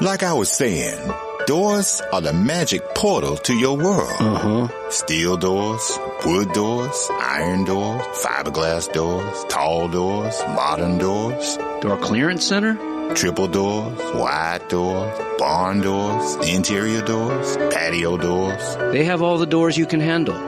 [0.00, 0.98] Like I was saying,
[1.46, 4.20] doors are the magic portal to your world.
[4.20, 4.90] Uh-huh.
[4.90, 11.56] Steel doors, wood doors, iron doors, fiberglass doors, tall doors, modern doors.
[11.80, 12.74] Door clearance center?
[13.14, 18.76] Triple doors, wide doors, barn doors, interior doors, patio doors.
[18.92, 20.38] They have all the doors you can handle.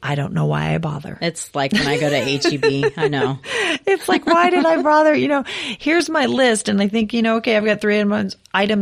[0.00, 1.18] I don't know why I bother.
[1.20, 2.92] It's like when I go to HEB.
[2.96, 3.38] I know.
[3.90, 5.14] It's like, why did I bother?
[5.14, 6.68] You know, here's my list.
[6.68, 8.36] And I think, you know, okay, I've got three items-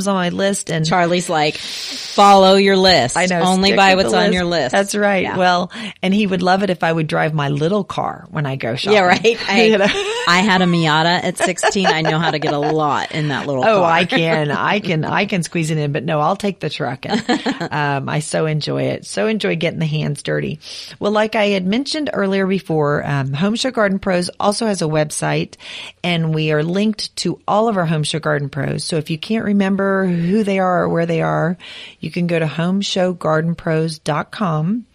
[0.09, 3.17] on my list and Charlie's like, follow your list.
[3.17, 3.41] I know.
[3.43, 4.73] Only buy what's on your list.
[4.73, 5.23] That's right.
[5.23, 5.37] Yeah.
[5.37, 5.71] Well,
[6.03, 8.75] and he would love it if I would drive my little car when I go
[8.75, 8.95] shopping.
[8.97, 9.37] Yeah, right.
[9.49, 9.87] I, You know?
[10.29, 11.87] I had a Miata at 16.
[11.87, 13.91] I know how to get a lot in that little Oh, car.
[13.93, 17.07] I can, I can, I can squeeze it in, but no, I'll take the truck.
[17.07, 17.25] And,
[17.73, 19.07] um, I so enjoy it.
[19.07, 20.59] So enjoy getting the hands dirty.
[20.99, 24.87] Well, like I had mentioned earlier before, um, Home Show Garden Pros also has a
[24.87, 25.57] website
[26.03, 28.83] and we are linked to all of our Home Show Garden Pros.
[28.85, 31.57] So if you can't remember who they are or where they are,
[32.01, 34.87] you can go to homeshowgardenpros.com.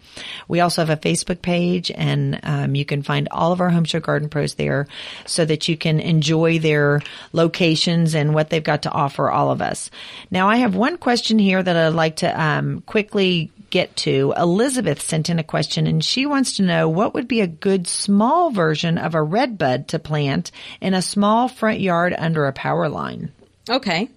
[0.48, 3.84] We also have a Facebook page and um, you can find all of our Home
[3.84, 4.86] Show Garden Pros there
[5.26, 7.00] so that you can enjoy their
[7.32, 9.90] locations and what they've got to offer all of us.
[10.30, 14.32] Now I have one question here that I'd like to um, quickly get to.
[14.36, 17.88] Elizabeth sent in a question and she wants to know what would be a good
[17.88, 22.52] small version of a red bud to plant in a small front yard under a
[22.52, 23.32] power line.
[23.68, 24.08] Okay.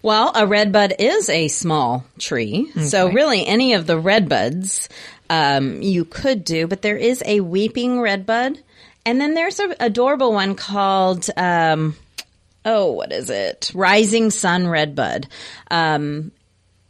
[0.00, 2.70] Well, a red bud is a small tree.
[2.86, 4.88] So really any of the red buds,
[5.28, 8.58] um, you could do, but there is a weeping red bud.
[9.04, 11.96] And then there's an adorable one called, um,
[12.64, 13.72] oh, what is it?
[13.74, 15.26] Rising Sun Red Bud.
[15.70, 16.32] Um,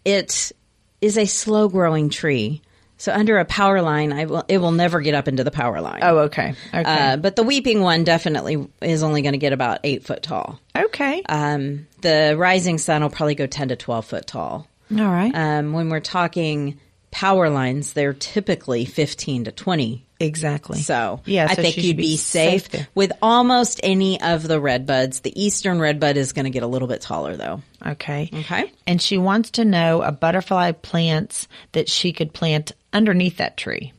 [0.04, 0.52] it
[1.00, 2.62] is a slow growing tree.
[2.98, 5.80] So under a power line, I will, it will never get up into the power
[5.80, 6.00] line.
[6.02, 6.54] Oh, okay.
[6.68, 6.82] Okay.
[6.84, 10.60] Uh, but the weeping one definitely is only going to get about eight foot tall.
[10.76, 11.22] Okay.
[11.22, 14.68] Um, the rising sun will probably go 10 to 12 foot tall.
[14.92, 15.32] All right.
[15.34, 16.78] Um, when we're talking
[17.10, 20.06] power lines, they're typically 15 to 20.
[20.20, 20.80] Exactly.
[20.80, 24.86] So Yeah, I so think you'd be safe, safe with almost any of the red
[24.86, 25.20] buds.
[25.20, 27.62] The eastern red bud is going to get a little bit taller though.
[27.84, 28.28] Okay.
[28.32, 28.70] Okay.
[28.86, 33.92] And she wants to know a butterfly plants that she could plant underneath that tree.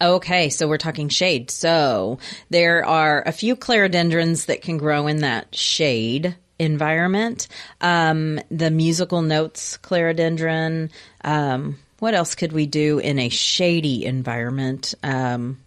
[0.00, 1.50] Okay, so we're talking shade.
[1.50, 2.18] So
[2.50, 7.48] there are a few clerodendrons that can grow in that shade environment.
[7.80, 10.90] Um, the musical notes clerodendron.
[11.24, 14.94] Um, what else could we do in a shady environment?
[15.02, 15.58] Um,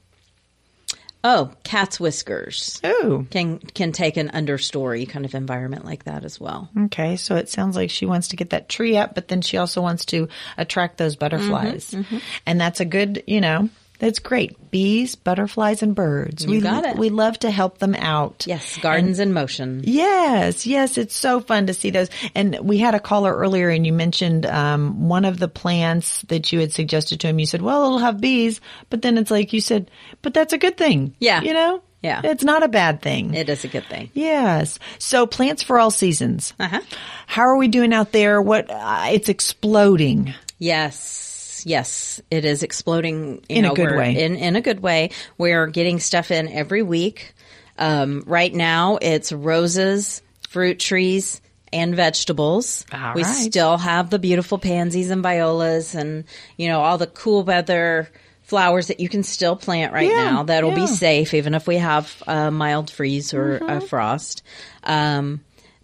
[1.23, 2.79] oh, cat's whiskers.
[2.83, 6.69] Oh, can can take an understory kind of environment like that as well.
[6.85, 9.57] Okay, so it sounds like she wants to get that tree up, but then she
[9.57, 10.27] also wants to
[10.57, 11.91] attract those butterflies.
[11.91, 12.21] Mhm, mhm.
[12.45, 13.69] And that's a good, you know,
[13.99, 14.71] That's great.
[14.71, 16.45] Bees, butterflies, and birds.
[16.45, 16.97] You we, got it.
[16.97, 18.45] We love to help them out.
[18.47, 19.81] Yes, gardens in motion.
[19.83, 22.09] Yes, yes, it's so fun to see those.
[22.33, 26.51] And we had a caller earlier, and you mentioned um, one of the plants that
[26.51, 27.39] you had suggested to him.
[27.39, 29.91] You said, "Well, it'll have bees," but then it's like you said,
[30.21, 31.41] "But that's a good thing." Yeah.
[31.41, 32.21] you know, Yeah.
[32.23, 33.33] it's not a bad thing.
[33.33, 34.11] It is a good thing.
[34.13, 34.79] Yes.
[34.97, 36.53] So plants for all seasons.
[36.59, 36.79] Uh-huh.
[37.27, 38.41] How are we doing out there?
[38.41, 40.33] What uh, it's exploding.
[40.57, 41.03] Yes,
[41.65, 44.23] yes, it is exploding you In a good way.
[44.23, 45.11] In in a good way.
[45.37, 47.33] We're getting stuff in every week.
[47.77, 51.41] Um, right now, it's roses, fruit trees,
[51.71, 52.85] and vegetables.
[52.91, 53.29] All we right.
[53.35, 56.25] still have the beautiful pansies and violas, and
[56.57, 58.09] you know all the cool weather
[58.43, 60.43] flowers that you can still plant right Yeah, now.
[60.43, 60.75] That'll yeah.
[60.77, 63.85] be safe, even if we have a mild freeze or a Mm-hmm.
[63.85, 64.41] frost.
[64.83, 65.41] Um,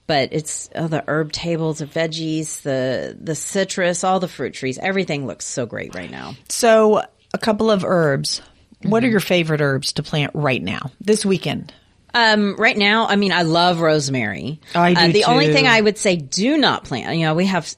[0.07, 4.77] but it's oh, the herb tables, the veggies, the the citrus, all the fruit trees.
[4.77, 6.35] Everything looks so great right now.
[6.49, 7.03] So
[7.33, 8.41] a couple of herbs.
[8.81, 9.07] What Mm-hmm.
[9.07, 11.73] are your favorite herbs to plant right now this weekend?
[12.13, 14.59] Um, right now, I mean, I love rosemary.
[14.75, 17.17] I do Uh, the only thing I would say, do not plant.
[17.17, 17.73] You know, we have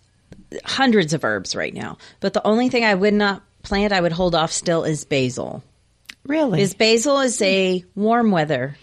[0.66, 4.12] hundreds of herbs right now, but the only thing I would not plant, I would
[4.12, 5.64] hold off still, is basil.
[6.26, 6.62] Really?
[6.62, 8.76] Is basil is a warm weather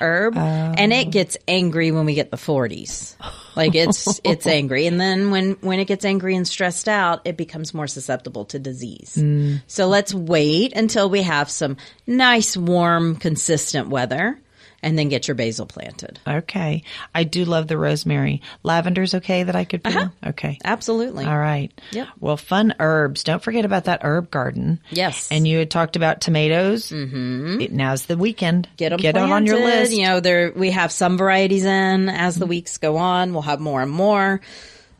[0.00, 3.16] herb, and it gets angry when we get the 40s.
[3.56, 7.36] Like it's it's angry, and then when when it gets angry and stressed out, it
[7.36, 9.16] becomes more susceptible to disease.
[9.18, 9.62] Mm.
[9.66, 11.76] So let's wait until we have some
[12.06, 14.38] nice, warm, consistent weather,
[14.84, 16.20] and then get your basil planted.
[16.28, 16.84] Okay.
[17.14, 18.42] I do love the rosemary.
[18.62, 20.12] Lavender's okay that I could put in?
[20.26, 20.58] Okay.
[20.62, 21.24] Absolutely.
[21.24, 21.72] All right.
[21.92, 22.08] Yep.
[22.20, 23.24] Well, fun herbs.
[23.24, 24.80] Don't forget about that herb garden.
[24.90, 25.28] Yes.
[25.30, 26.90] And you had talked about tomatoes.
[26.90, 27.74] Mm-hmm.
[27.74, 28.68] now's the weekend.
[28.76, 29.92] Get them Get 'em on your list.
[29.92, 32.08] You know, there we have some varieties in.
[32.10, 34.40] As the weeks go on, we'll have more and more,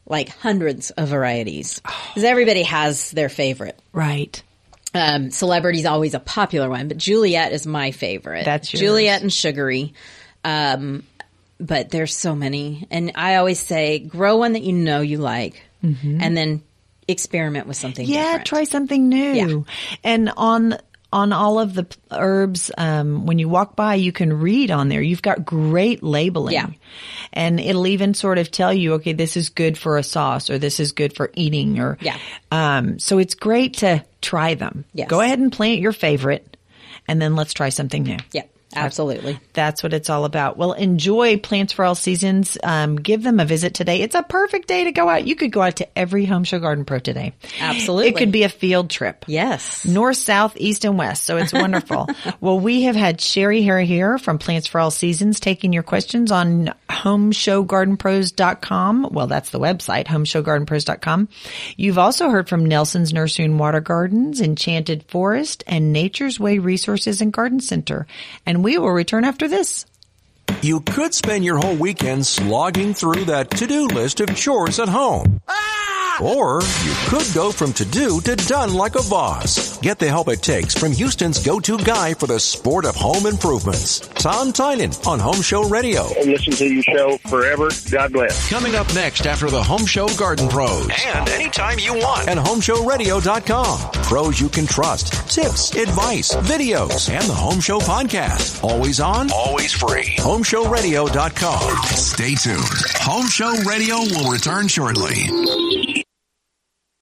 [0.07, 3.79] like hundreds of varieties, because everybody has their favorite.
[3.93, 4.43] Right.
[4.95, 8.45] Um, celebrity's always a popular one, but Juliet is my favorite.
[8.45, 8.81] That's yours.
[8.81, 9.93] Juliet and Sugary.
[10.45, 11.03] Um,
[11.59, 15.63] but there's so many, and I always say, grow one that you know you like,
[15.85, 16.19] Mhm.
[16.21, 16.63] and then
[17.09, 18.07] experiment with something.
[18.07, 18.47] Yeah, different.
[18.47, 19.33] try something new.
[19.33, 19.75] Yeah.
[20.03, 20.79] And on
[21.13, 25.01] on all of the herbs, um, when you walk by, you can read on there.
[25.01, 26.55] You've got great labeling.
[26.55, 26.67] Yeah.
[27.33, 30.59] And it'll even sort of tell you, okay, this is good for a sauce or
[30.59, 32.17] this is good for eating or, Yeah.
[32.51, 34.85] um, so it's great to try them.
[34.93, 35.09] Yes.
[35.09, 36.57] Go ahead and plant your favorite
[37.07, 38.17] and then let's try something new.
[38.33, 38.45] Yeah,
[38.77, 39.39] absolutely.
[39.53, 40.57] That's what it's all about.
[40.57, 42.59] Well, enjoy Plants for All Seasons.
[42.63, 44.01] Um, give them a visit today.
[44.01, 45.27] It's a perfect day to go out.
[45.27, 47.35] You could go out to every Home Show Garden Pro today.
[47.61, 48.09] Absolutely.
[48.09, 49.25] It could be a field trip.
[49.27, 49.85] Yes.
[49.85, 51.25] North, south, east, and west.
[51.25, 52.09] So it's wonderful.
[52.41, 56.33] well, we have had Sherry Harry here from Plants for All Seasons taking your questions
[56.33, 59.09] on homeshowgardenpros.com.
[59.11, 61.29] Well, that's the website, homeshowgardenpros.com.
[61.77, 67.21] You've also heard from Nelson's Nursery and Water Gardens, Enchanted Forest, and Nature's Way Resources
[67.21, 68.07] and Garden Center.
[68.47, 69.87] And we will return after this.
[70.63, 75.41] You could spend your whole weekend slogging through that to-do list of chores at home.
[75.47, 76.04] Ah!
[76.23, 79.79] Or you could go from to-do to done like a boss.
[79.79, 84.01] Get the help it takes from Houston's go-to guy for the sport of home improvements.
[84.01, 86.07] Tom Tynan on Home Show Radio.
[86.25, 87.69] Listen to your show forever.
[87.91, 88.49] God bless.
[88.49, 90.89] Coming up next after the Home Show Garden Pros.
[91.07, 93.79] And anytime you want at homeshowradio.com.
[94.05, 98.63] Pros you can trust, tips, advice, videos, and the Home Show podcast.
[98.63, 100.17] Always on, always free.
[100.19, 101.85] Homeshowradio.com.
[101.87, 102.65] Stay tuned.
[103.01, 106.04] Home Show Radio will return shortly.